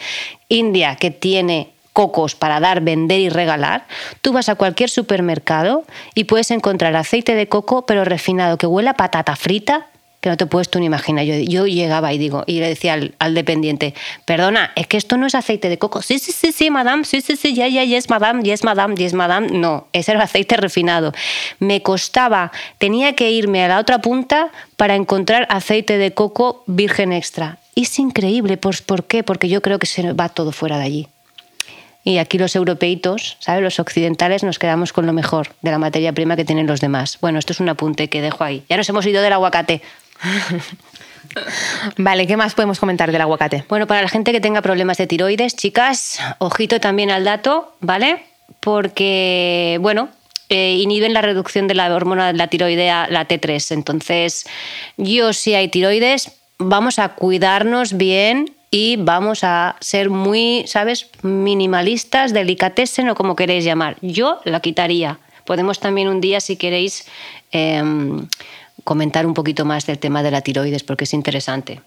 India 0.50 0.95
que 0.95 1.12
tiene 1.12 1.69
cocos 1.93 2.33
para 2.36 2.60
dar, 2.60 2.81
vender 2.81 3.19
y 3.19 3.29
regalar, 3.29 3.86
tú 4.22 4.33
vas 4.33 4.50
a 4.50 4.55
cualquier 4.55 4.89
supermercado 4.89 5.83
y 6.15 6.24
puedes 6.24 6.50
encontrar 6.50 6.95
aceite 6.95 7.36
de 7.36 7.48
coco, 7.48 7.86
pero 7.86 8.03
refinado, 8.03 8.57
que 8.57 8.65
huele 8.65 8.89
a 8.89 8.95
patata 8.95 9.36
frita, 9.36 9.88
que 10.24 10.30
no 10.30 10.38
te 10.38 10.46
puedes 10.46 10.70
tú 10.70 10.80
ni 10.80 10.86
imaginar. 10.86 11.25
Yo, 11.25 11.36
yo 11.36 11.68
llegaba 11.68 12.13
y 12.13 12.18
digo, 12.18 12.46
y 12.48 12.62
le 12.62 12.70
decía 12.70 12.98
al, 13.20 13.34
dependiente, 13.34 13.94
perdona, 14.24 14.72
es 14.77 14.88
que 14.88 14.96
esto 14.96 15.18
no 15.18 15.27
es 15.27 15.36
aceite 15.36 15.68
de 15.68 15.77
coco. 15.77 16.01
Sí, 16.01 16.18
sí, 16.18 16.32
sí, 16.32 16.53
sí, 16.53 16.70
madame, 16.70 17.03
sí, 17.03 17.20
sí, 17.20 17.36
sí, 17.36 17.53
ya, 17.53 17.68
ya, 17.68 17.84
yes, 17.84 18.10
madame, 18.10 18.42
yes, 18.42 18.63
madame, 18.63 18.96
yes, 18.96 19.13
madame. 19.13 19.50
No, 19.50 19.88
ese 19.92 20.13
era 20.13 20.24
aceite 20.24 20.56
refinado. 20.56 21.12
Me 21.60 21.82
costaba, 21.82 22.53
tenía 22.77 23.15
que 23.15 23.32
irme 23.32 23.65
a 23.65 23.68
la 23.68 23.80
otra 23.80 24.00
punta 24.00 24.50
para 24.77 24.96
encontrar 24.96 25.46
aceite 25.50 25.98
de 25.98 26.13
coco 26.13 26.63
virgen 26.68 27.12
extra. 27.12 27.58
Es 27.75 28.00
increíble, 28.00 28.56
pues, 28.56 28.82
¿por 28.82 29.03
qué? 29.03 29.24
Porque 29.24 29.50
yo 29.50 29.62
creo 29.62 29.77
que 29.77 29.88
se 29.88 30.13
va 30.13 30.30
todo 30.30 30.53
fuera 30.53 30.77
de 30.77 30.86
allí. 30.86 31.08
Y 32.06 32.18
aquí 32.18 32.38
los 32.38 32.56
europeitos, 32.56 33.38
¿sabes? 33.39 33.62
Los 33.62 33.80
occidentales 33.80 34.44
nos 34.44 34.60
quedamos 34.60 34.92
con 34.92 35.06
lo 35.06 35.13
mejor 35.13 35.50
de 35.62 35.72
la 35.72 35.80
materia 35.80 36.12
prima 36.12 36.36
que 36.36 36.44
tienen 36.44 36.68
los 36.68 36.82
demás. 36.82 37.18
Bueno, 37.22 37.39
esto 37.39 37.53
es 37.53 37.62
un 37.62 37.70
apunte 37.70 38.10
que 38.10 38.22
dejo 38.22 38.44
ahí. 38.44 38.63
Ya 38.70 38.75
nos 38.75 38.89
hemos 38.89 39.06
ido 39.06 39.22
del 39.22 39.32
aguacate. 39.32 39.82
Vale, 41.98 42.27
¿qué 42.27 42.38
más 42.38 42.53
podemos 42.53 42.80
comentar 42.80 43.12
del 43.12 43.22
aguacate? 43.22 43.65
Bueno, 43.70 43.88
para 43.88 44.01
la 44.01 44.10
gente 44.10 44.32
que 44.32 44.42
tenga 44.42 44.62
problemas 44.62 44.98
de 44.98 45.08
tiroides, 45.08 45.56
chicas, 45.56 46.20
ojito 46.38 46.80
también 46.80 47.12
al 47.12 47.24
dato, 47.24 47.76
¿vale? 47.80 48.24
Porque, 48.60 49.78
bueno, 49.82 50.10
eh, 50.50 50.78
inhiben 50.80 51.13
la 51.13 51.21
reducción 51.21 51.67
de 51.67 51.74
la 51.74 51.93
hormona 51.93 52.28
de 52.28 52.38
la 52.38 52.47
tiroidea, 52.47 53.08
la 53.10 53.28
T3. 53.28 53.71
Entonces, 53.71 54.45
yo 54.97 55.34
si 55.34 55.56
hay 55.56 55.69
tiroides, 55.69 56.32
vamos 56.60 57.00
a 57.00 57.10
cuidarnos 57.10 57.97
bien 57.97 58.54
y 58.69 58.97
vamos 58.97 59.43
a 59.43 59.76
ser 59.80 60.10
muy, 60.10 60.63
¿sabes?, 60.67 61.10
minimalistas, 61.21 62.34
delicatessen 62.34 63.10
o 63.10 63.15
como 63.15 63.36
queréis 63.36 63.63
llamar. 63.65 63.97
Yo 64.02 64.39
la 64.45 64.60
quitaría. 64.60 65.19
Podemos 65.45 65.80
también 65.80 66.08
un 66.08 66.21
día, 66.21 66.39
si 66.39 66.56
queréis, 66.56 67.06
em, 67.52 68.28
comentar 68.84 69.26
un 69.26 69.34
poquito 69.34 69.65
más 69.65 69.86
del 69.86 70.00
tema 70.00 70.24
de 70.24 70.32
la 70.32 70.41
tiroides 70.41 70.84
porque 70.84 71.06
es 71.06 71.13
interesante. 71.13 71.82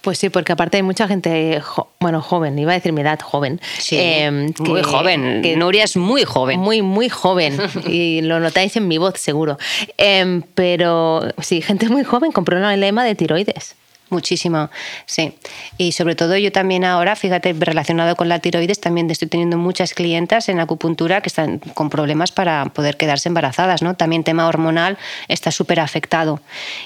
Pues 0.00 0.18
sí, 0.18 0.30
porque 0.30 0.52
aparte 0.52 0.78
hay 0.78 0.82
mucha 0.82 1.06
gente, 1.06 1.60
bueno, 2.00 2.22
joven, 2.22 2.58
iba 2.58 2.72
a 2.72 2.74
decir 2.74 2.92
mi 2.92 3.02
edad, 3.02 3.20
joven. 3.20 3.60
Sí, 3.78 3.98
em, 3.98 4.52
muy 4.58 4.82
joven. 4.82 5.42
Que, 5.42 5.56
Nuria 5.56 5.84
es 5.84 5.96
muy 5.96 6.24
joven. 6.24 6.58
Muy, 6.58 6.80
muy 6.80 7.10
joven. 7.10 7.58
y 7.86 8.22
lo 8.22 8.40
notáis 8.40 8.76
en 8.76 8.88
mi 8.88 8.96
voz, 8.96 9.20
seguro. 9.20 9.58
Em, 9.98 10.42
pero 10.54 11.22
sí, 11.42 11.60
gente 11.60 11.90
muy 11.90 12.04
joven 12.04 12.32
con 12.32 12.46
problema 12.46 13.04
de 13.04 13.14
tiroides. 13.14 13.76
Muchísimo, 14.10 14.70
sí. 15.06 15.34
Y 15.78 15.92
sobre 15.92 16.16
todo 16.16 16.36
yo 16.36 16.50
también 16.50 16.84
ahora, 16.84 17.14
fíjate, 17.14 17.52
relacionado 17.52 18.16
con 18.16 18.28
la 18.28 18.40
tiroides, 18.40 18.80
también 18.80 19.08
estoy 19.08 19.28
teniendo 19.28 19.56
muchas 19.56 19.94
clientas 19.94 20.48
en 20.48 20.58
acupuntura 20.58 21.20
que 21.20 21.28
están 21.28 21.58
con 21.58 21.90
problemas 21.90 22.32
para 22.32 22.64
poder 22.66 22.96
quedarse 22.96 23.28
embarazadas, 23.28 23.82
¿no? 23.82 23.94
También 23.94 24.24
tema 24.24 24.48
hormonal 24.48 24.98
está 25.28 25.52
súper 25.52 25.78
afectado. 25.78 26.40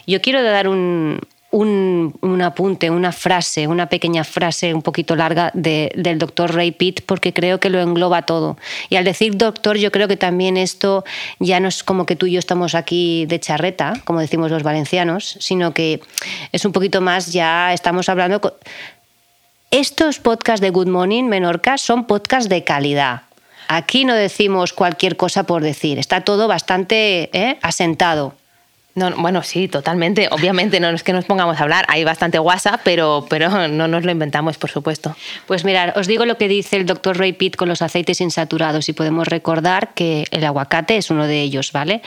Yo 0.06 0.20
quiero 0.20 0.42
dar 0.42 0.68
un, 0.68 1.18
un, 1.54 2.42
apunte, 2.42 2.90
una 2.90 3.12
frase, 3.12 3.68
una 3.68 3.88
pequeña 3.88 4.24
frase 4.24 4.74
un 4.74 4.82
poquito 4.82 5.14
larga 5.14 5.52
del 5.54 6.18
doctor 6.18 6.52
Ray 6.52 6.72
Pitt, 6.72 7.02
porque 7.06 7.32
creo 7.32 7.60
que 7.60 7.70
lo 7.70 7.80
engloba 7.80 8.22
todo. 8.22 8.56
Y 8.88 8.96
al 8.96 9.04
decir 9.04 9.36
doctor, 9.36 9.76
yo 9.76 9.92
creo 9.92 10.08
que 10.08 10.16
también 10.16 10.56
esto 10.56 11.04
ya 11.38 11.60
no 11.60 11.68
es 11.68 11.84
como 11.84 12.06
que 12.06 12.16
tú 12.16 12.26
y 12.26 12.32
yo 12.32 12.38
estamos 12.40 12.74
aquí 12.74 13.26
de 13.26 13.38
charreta, 13.38 13.94
como 14.04 14.18
decimos 14.18 14.50
los 14.50 14.64
valencianos, 14.64 15.36
sino 15.38 15.72
que 15.72 16.00
es 16.50 16.64
un 16.64 16.72
poquito 16.72 17.00
más, 17.00 17.32
ya 17.32 17.72
estamos 17.72 18.08
hablando... 18.08 18.40
Estos 19.70 20.20
podcasts 20.20 20.60
de 20.60 20.70
Good 20.70 20.86
Morning 20.86 21.24
Menorca 21.24 21.78
son 21.78 22.06
podcasts 22.06 22.48
de 22.48 22.62
calidad. 22.62 23.22
Aquí 23.66 24.04
no 24.04 24.14
decimos 24.14 24.72
cualquier 24.72 25.16
cosa 25.16 25.44
por 25.44 25.62
decir, 25.62 25.98
está 25.98 26.20
todo 26.20 26.46
bastante 26.46 27.28
¿eh? 27.32 27.58
asentado. 27.60 28.34
No, 28.94 29.10
bueno, 29.16 29.42
sí, 29.42 29.66
totalmente. 29.66 30.28
Obviamente 30.30 30.78
no 30.78 30.88
es 30.90 31.02
que 31.02 31.12
nos 31.12 31.24
pongamos 31.24 31.58
a 31.58 31.64
hablar, 31.64 31.84
hay 31.88 32.04
bastante 32.04 32.38
WhatsApp, 32.38 32.80
pero, 32.84 33.26
pero 33.28 33.66
no 33.66 33.88
nos 33.88 34.04
lo 34.04 34.12
inventamos, 34.12 34.56
por 34.56 34.70
supuesto. 34.70 35.16
Pues 35.46 35.64
mirad, 35.64 35.96
os 35.96 36.06
digo 36.06 36.26
lo 36.26 36.38
que 36.38 36.46
dice 36.46 36.76
el 36.76 36.86
doctor 36.86 37.18
Ray 37.18 37.32
Pitt 37.32 37.56
con 37.56 37.68
los 37.68 37.82
aceites 37.82 38.20
insaturados 38.20 38.88
y 38.88 38.92
podemos 38.92 39.26
recordar 39.26 39.94
que 39.94 40.26
el 40.30 40.44
aguacate 40.44 40.96
es 40.96 41.10
uno 41.10 41.26
de 41.26 41.42
ellos, 41.42 41.72
¿vale? 41.72 42.02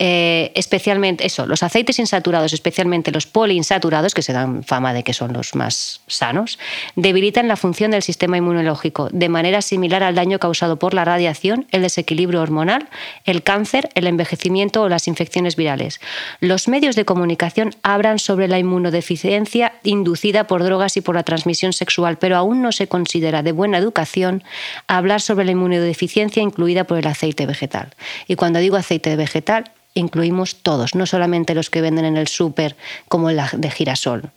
Eh, 0.00 0.50
especialmente 0.56 1.24
eso, 1.24 1.46
los 1.46 1.62
aceites 1.62 2.00
insaturados, 2.00 2.52
especialmente 2.52 3.12
los 3.12 3.26
poliinsaturados, 3.26 4.12
que 4.12 4.22
se 4.22 4.32
dan 4.32 4.64
fama 4.64 4.92
de 4.92 5.04
que 5.04 5.12
son 5.12 5.32
los 5.32 5.54
más 5.54 6.00
sanos, 6.08 6.58
debilitan 6.96 7.46
la 7.46 7.54
función 7.54 7.92
del 7.92 8.02
sistema 8.02 8.36
inmunológico 8.36 9.08
de 9.12 9.28
manera 9.28 9.62
similar 9.62 10.02
al 10.02 10.16
daño 10.16 10.40
causado 10.40 10.80
por 10.80 10.94
la 10.94 11.04
radiación, 11.04 11.66
el 11.70 11.82
desequilibrio 11.82 12.42
hormonal, 12.42 12.88
el 13.24 13.44
cáncer, 13.44 13.88
el 13.94 14.08
envejecimiento 14.08 14.82
o 14.82 14.88
las 14.88 15.06
infecciones 15.06 15.54
virales. 15.54 16.00
Los 16.40 16.66
medios 16.66 16.96
de 16.96 17.04
comunicación 17.04 17.70
hablan 17.82 18.18
sobre 18.18 18.48
la 18.48 18.58
inmunodeficiencia 18.58 19.74
inducida 19.84 20.48
por 20.48 20.64
drogas 20.64 20.96
y 20.96 21.02
por 21.02 21.14
la 21.14 21.22
transmisión 21.22 21.72
sexual, 21.72 22.18
pero 22.18 22.36
aún 22.36 22.62
no 22.62 22.72
se 22.72 22.88
considera 22.88 23.44
de 23.44 23.52
buena 23.52 23.78
educación 23.78 24.42
hablar 24.88 25.20
sobre 25.20 25.44
la 25.44 25.52
inmunodeficiencia 25.52 26.42
incluida 26.42 26.82
por 26.82 26.98
el 26.98 27.06
aceite 27.06 27.46
vegetal. 27.46 27.94
Y 28.26 28.34
cuando 28.34 28.58
digo 28.58 28.76
aceite 28.76 29.14
vegetal, 29.14 29.70
incluimos 29.94 30.56
todos, 30.56 30.94
no 30.94 31.06
solamente 31.06 31.54
los 31.54 31.70
que 31.70 31.80
venden 31.80 32.04
en 32.04 32.16
el 32.16 32.28
súper 32.28 32.76
como 33.08 33.30
la 33.30 33.50
de 33.52 33.70
girasol, 33.70 34.30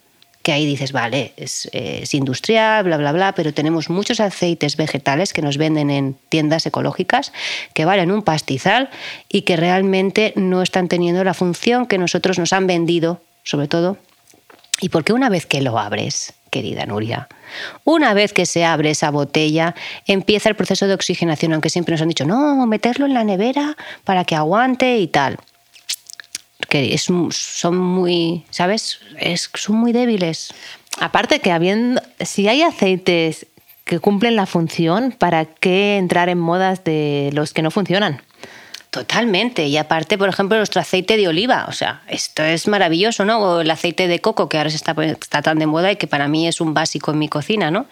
que 0.47 0.53
ahí 0.53 0.65
dices, 0.65 0.93
vale, 0.93 1.33
es, 1.35 1.67
industrial, 2.13 2.85
bla, 2.85 2.95
bla, 2.95 3.11
bla, 3.11 3.33
pero 3.33 3.53
tenemos 3.53 3.89
muchos 3.89 4.21
aceites 4.21 4.77
vegetales 4.77 5.33
que 5.33 5.41
nos 5.41 5.57
venden 5.57 5.89
en 5.89 6.15
tiendas 6.29 6.65
ecológicas 6.65 7.33
que 7.73 7.83
valen 7.83 8.11
un 8.11 8.21
pastizal 8.21 8.89
y 9.27 9.41
que 9.41 9.57
realmente 9.57 10.31
no 10.37 10.61
están 10.61 10.87
teniendo 10.87 11.23
la 11.25 11.33
función 11.33 11.85
que 11.85 11.97
nosotros 11.97 12.39
nos 12.39 12.53
han 12.53 12.65
vendido, 12.65 13.21
sobre 13.43 13.67
todo, 13.67 13.97
y 14.79 14.89
porque 14.89 15.11
una 15.11 15.27
vez 15.27 15.45
que 15.45 15.61
lo 15.61 15.79
abres, 15.79 16.33
querida 16.49 16.85
Nuria, 16.85 17.27
una 17.83 18.13
vez 18.13 18.31
que 18.31 18.45
se 18.45 18.63
abre 18.63 18.91
esa 18.91 19.11
botella, 19.11 19.75
empieza 20.05 20.49
el 20.49 20.55
proceso 20.55 20.87
de 20.87 20.93
oxigenación, 20.93 21.53
aunque 21.53 21.69
siempre 21.69 21.93
nos 21.93 22.01
han 22.01 22.09
dicho, 22.09 22.25
no, 22.25 22.65
meterlo 22.67 23.05
en 23.05 23.13
la 23.13 23.23
nevera 23.23 23.75
para 24.03 24.23
que 24.23 24.35
aguante 24.35 24.97
y 24.97 25.07
tal. 25.07 25.39
Que 26.69 26.93
es, 26.93 27.03
son 27.03 27.77
muy, 27.77 28.45
¿sabes? 28.49 28.99
Es, 29.19 29.49
son 29.53 29.77
muy 29.77 29.93
débiles. 29.93 30.53
Aparte 30.99 31.39
que 31.39 31.51
habiendo, 31.51 32.01
si 32.19 32.47
hay 32.47 32.63
aceites 32.63 33.47
que 33.85 33.99
cumplen 33.99 34.35
la 34.35 34.45
función, 34.45 35.15
¿para 35.17 35.45
qué 35.45 35.97
entrar 35.97 36.29
en 36.29 36.39
modas 36.39 36.83
de 36.83 37.29
los 37.33 37.53
que 37.53 37.61
no 37.61 37.71
funcionan? 37.71 38.21
Totalmente. 38.97 39.67
Y 39.67 39.77
aparte, 39.77 40.17
por 40.17 40.27
ejemplo, 40.27 40.57
nuestro 40.57 40.81
aceite 40.81 41.17
de 41.17 41.27
oliva. 41.27 41.65
O 41.69 41.71
sea, 41.71 42.01
esto 42.07 42.41
es 42.41 42.67
maravilloso, 42.67 43.25
¿no? 43.25 43.37
O 43.39 43.61
el 43.61 43.69
aceite 43.69 44.07
de 44.07 44.19
coco, 44.19 44.49
que 44.49 44.57
ahora 44.57 44.69
está, 44.69 44.95
está 45.03 45.43
tan 45.43 45.59
de 45.59 45.67
moda 45.67 45.91
y 45.91 45.97
que 45.97 46.07
para 46.07 46.27
mí 46.27 46.47
es 46.47 46.59
un 46.61 46.73
básico 46.73 47.11
en 47.11 47.19
mi 47.19 47.29
cocina, 47.29 47.69
¿no? 47.69 47.85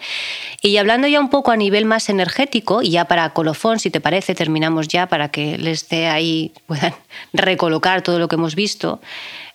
Y 0.63 0.77
hablando 0.77 1.07
ya 1.07 1.19
un 1.19 1.29
poco 1.29 1.51
a 1.51 1.57
nivel 1.57 1.85
más 1.85 2.09
energético, 2.09 2.81
y 2.81 2.89
ya 2.89 3.05
para 3.05 3.29
colofón, 3.29 3.79
si 3.79 3.91
te 3.91 4.01
parece, 4.01 4.33
terminamos 4.33 4.87
ya 4.87 5.05
para 5.05 5.29
que 5.29 5.59
les 5.59 5.87
dé 5.89 6.07
ahí, 6.07 6.53
puedan 6.65 6.95
recolocar 7.33 8.01
todo 8.01 8.17
lo 8.17 8.27
que 8.27 8.35
hemos 8.35 8.55
visto. 8.55 8.99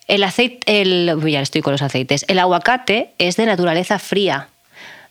El 0.07 0.23
aceite, 0.23 0.83
el, 0.83 1.19
ya 1.27 1.41
estoy 1.41 1.63
con 1.63 1.73
los 1.73 1.83
aceites. 1.83 2.25
El 2.29 2.39
aguacate 2.39 3.11
es 3.19 3.37
de 3.37 3.47
naturaleza 3.47 3.99
fría 3.99 4.49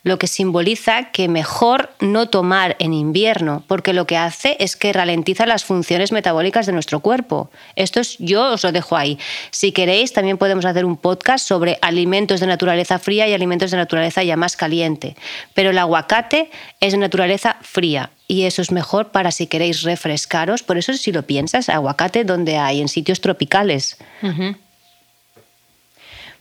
lo 0.03 0.19
que 0.19 0.27
simboliza 0.27 1.11
que 1.11 1.27
mejor 1.27 1.91
no 1.99 2.29
tomar 2.29 2.75
en 2.79 2.93
invierno, 2.93 3.63
porque 3.67 3.93
lo 3.93 4.05
que 4.05 4.17
hace 4.17 4.55
es 4.59 4.75
que 4.75 4.93
ralentiza 4.93 5.45
las 5.45 5.63
funciones 5.63 6.11
metabólicas 6.11 6.65
de 6.65 6.71
nuestro 6.71 6.99
cuerpo. 6.99 7.49
Esto 7.75 7.99
es, 7.99 8.17
yo 8.19 8.53
os 8.53 8.63
lo 8.63 8.71
dejo 8.71 8.95
ahí. 8.95 9.17
Si 9.51 9.71
queréis, 9.71 10.13
también 10.13 10.37
podemos 10.37 10.65
hacer 10.65 10.85
un 10.85 10.97
podcast 10.97 11.47
sobre 11.47 11.77
alimentos 11.81 12.39
de 12.39 12.47
naturaleza 12.47 12.99
fría 12.99 13.27
y 13.27 13.33
alimentos 13.33 13.71
de 13.71 13.77
naturaleza 13.77 14.23
ya 14.23 14.37
más 14.37 14.55
caliente. 14.55 15.15
Pero 15.53 15.71
el 15.71 15.77
aguacate 15.77 16.49
es 16.79 16.93
de 16.93 16.97
naturaleza 16.97 17.57
fría 17.61 18.11
y 18.27 18.43
eso 18.43 18.61
es 18.61 18.71
mejor 18.71 19.09
para 19.09 19.31
si 19.31 19.47
queréis 19.47 19.81
refrescaros. 19.81 20.63
Por 20.63 20.77
eso, 20.77 20.93
si 20.93 21.11
lo 21.11 21.23
piensas, 21.23 21.67
aguacate 21.67 22.23
donde 22.23 22.57
hay, 22.57 22.79
en 22.79 22.87
sitios 22.87 23.21
tropicales 23.21 23.97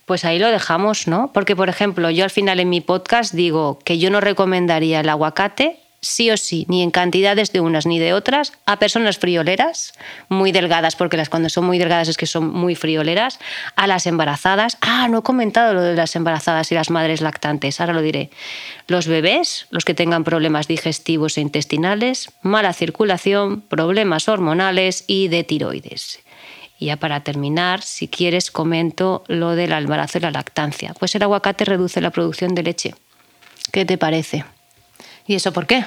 pues 0.09 0.25
ahí 0.25 0.41
lo 0.41 0.49
dejamos, 0.49 1.07
¿no? 1.07 1.31
Porque, 1.33 1.55
por 1.55 1.69
ejemplo, 1.69 2.11
yo 2.11 2.25
al 2.25 2.31
final 2.31 2.59
en 2.59 2.69
mi 2.69 2.81
podcast 2.81 3.33
digo 3.33 3.79
que 3.85 3.99
yo 3.99 4.11
no 4.11 4.21
recomendaría 4.21 4.99
el 5.01 5.09
aguacate 5.09 5.79
sí 6.01 6.31
o 6.31 6.37
sí, 6.37 6.65
ni 6.69 6.83
en 6.83 6.91
cantidades 6.91 7.53
de 7.53 7.61
unas 7.61 7.87
ni 7.87 7.99
de 7.99 8.13
otras, 8.13 8.53
a 8.67 8.79
personas 8.79 9.19
frioleras, 9.19 9.93
muy 10.29 10.53
delgadas, 10.53 10.97
porque 10.97 11.17
las 11.17 11.29
cuando 11.29 11.49
son 11.49 11.65
muy 11.65 11.79
delgadas 11.79 12.09
es 12.09 12.17
que 12.17 12.27
son 12.27 12.49
muy 12.49 12.75
frioleras, 12.75 13.39
a 13.77 13.87
las 13.87 14.07
embarazadas. 14.07 14.79
Ah, 14.81 15.09
no 15.09 15.19
he 15.19 15.23
comentado 15.23 15.75
lo 15.75 15.83
de 15.83 15.95
las 15.95 16.15
embarazadas 16.17 16.71
y 16.73 16.75
las 16.75 16.91
madres 16.91 17.21
lactantes, 17.21 17.81
ahora 17.81 17.95
lo 17.95 18.03
diré. 18.03 18.31
Los 18.87 19.07
bebés, 19.07 19.67
los 19.71 19.85
que 19.85 19.95
tengan 19.95 20.25
problemas 20.25 20.69
digestivos 20.69 21.37
e 21.37 21.41
intestinales, 21.41 22.31
mala 22.43 22.73
circulación, 22.73 23.61
problemas 23.63 24.29
hormonales 24.29 25.05
y 25.07 25.29
de 25.29 25.45
tiroides. 25.45 26.21
Y 26.79 26.87
ya 26.87 26.97
para 26.97 27.25
terminar, 27.25 27.83
si 27.83 28.09
quieres, 28.09 28.51
comento 28.51 29.25
lo 29.27 29.57
del 29.57 29.73
embarazo 29.73 30.19
y 30.19 30.21
la 30.21 30.31
lactancia. 30.31 30.95
Pues 30.99 31.15
el 31.15 31.23
aguacate 31.23 31.65
reduce 31.65 32.01
la 32.01 32.11
producción 32.11 32.55
de 32.55 32.63
leche. 32.63 32.95
¿Qué 33.73 33.85
te 33.85 33.99
parece? 33.99 34.45
¿Y 35.27 35.35
eso 35.35 35.53
por 35.53 35.67
qué? 35.67 35.85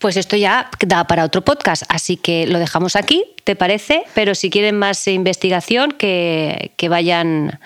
Pues 0.00 0.16
esto 0.16 0.36
ya 0.36 0.70
da 0.80 1.06
para 1.06 1.24
otro 1.24 1.42
podcast, 1.42 1.82
así 1.88 2.16
que 2.16 2.46
lo 2.46 2.58
dejamos 2.58 2.96
aquí, 2.96 3.24
¿te 3.44 3.54
parece? 3.54 4.04
Pero 4.14 4.34
si 4.34 4.48
quieren 4.48 4.78
más 4.78 5.06
investigación, 5.06 5.92
que, 5.92 6.72
que 6.76 6.88
vayan 6.88 7.60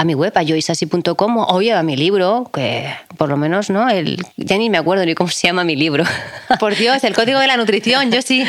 a 0.00 0.04
mi 0.04 0.14
web, 0.14 0.32
a 0.34 0.42
joisasi.com, 0.42 1.36
o 1.36 1.44
oye, 1.52 1.74
a 1.74 1.82
mi 1.82 1.94
libro, 1.94 2.50
que 2.54 2.90
por 3.18 3.28
lo 3.28 3.36
menos, 3.36 3.68
¿no? 3.68 3.90
El, 3.90 4.16
ya 4.38 4.56
ni 4.56 4.70
me 4.70 4.78
acuerdo 4.78 5.04
ni 5.04 5.14
cómo 5.14 5.28
se 5.28 5.46
llama 5.46 5.62
mi 5.62 5.76
libro. 5.76 6.04
Por 6.58 6.74
Dios, 6.74 7.04
el 7.04 7.14
código 7.14 7.38
de 7.38 7.46
la 7.46 7.58
nutrición, 7.58 8.10
yo 8.10 8.22
sí. 8.22 8.42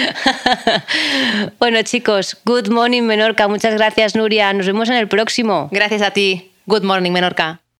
bueno, 1.60 1.82
chicos, 1.82 2.38
good 2.46 2.70
morning, 2.70 3.02
Menorca. 3.02 3.50
Muchas 3.50 3.74
gracias, 3.74 4.16
Nuria. 4.16 4.54
Nos 4.54 4.66
vemos 4.66 4.88
en 4.88 4.96
el 4.96 5.10
próximo. 5.10 5.68
Gracias 5.72 6.02
a 6.02 6.12
ti. 6.12 6.52
Good 6.68 6.84
morning, 6.84 7.12
Menorca. 7.12 7.62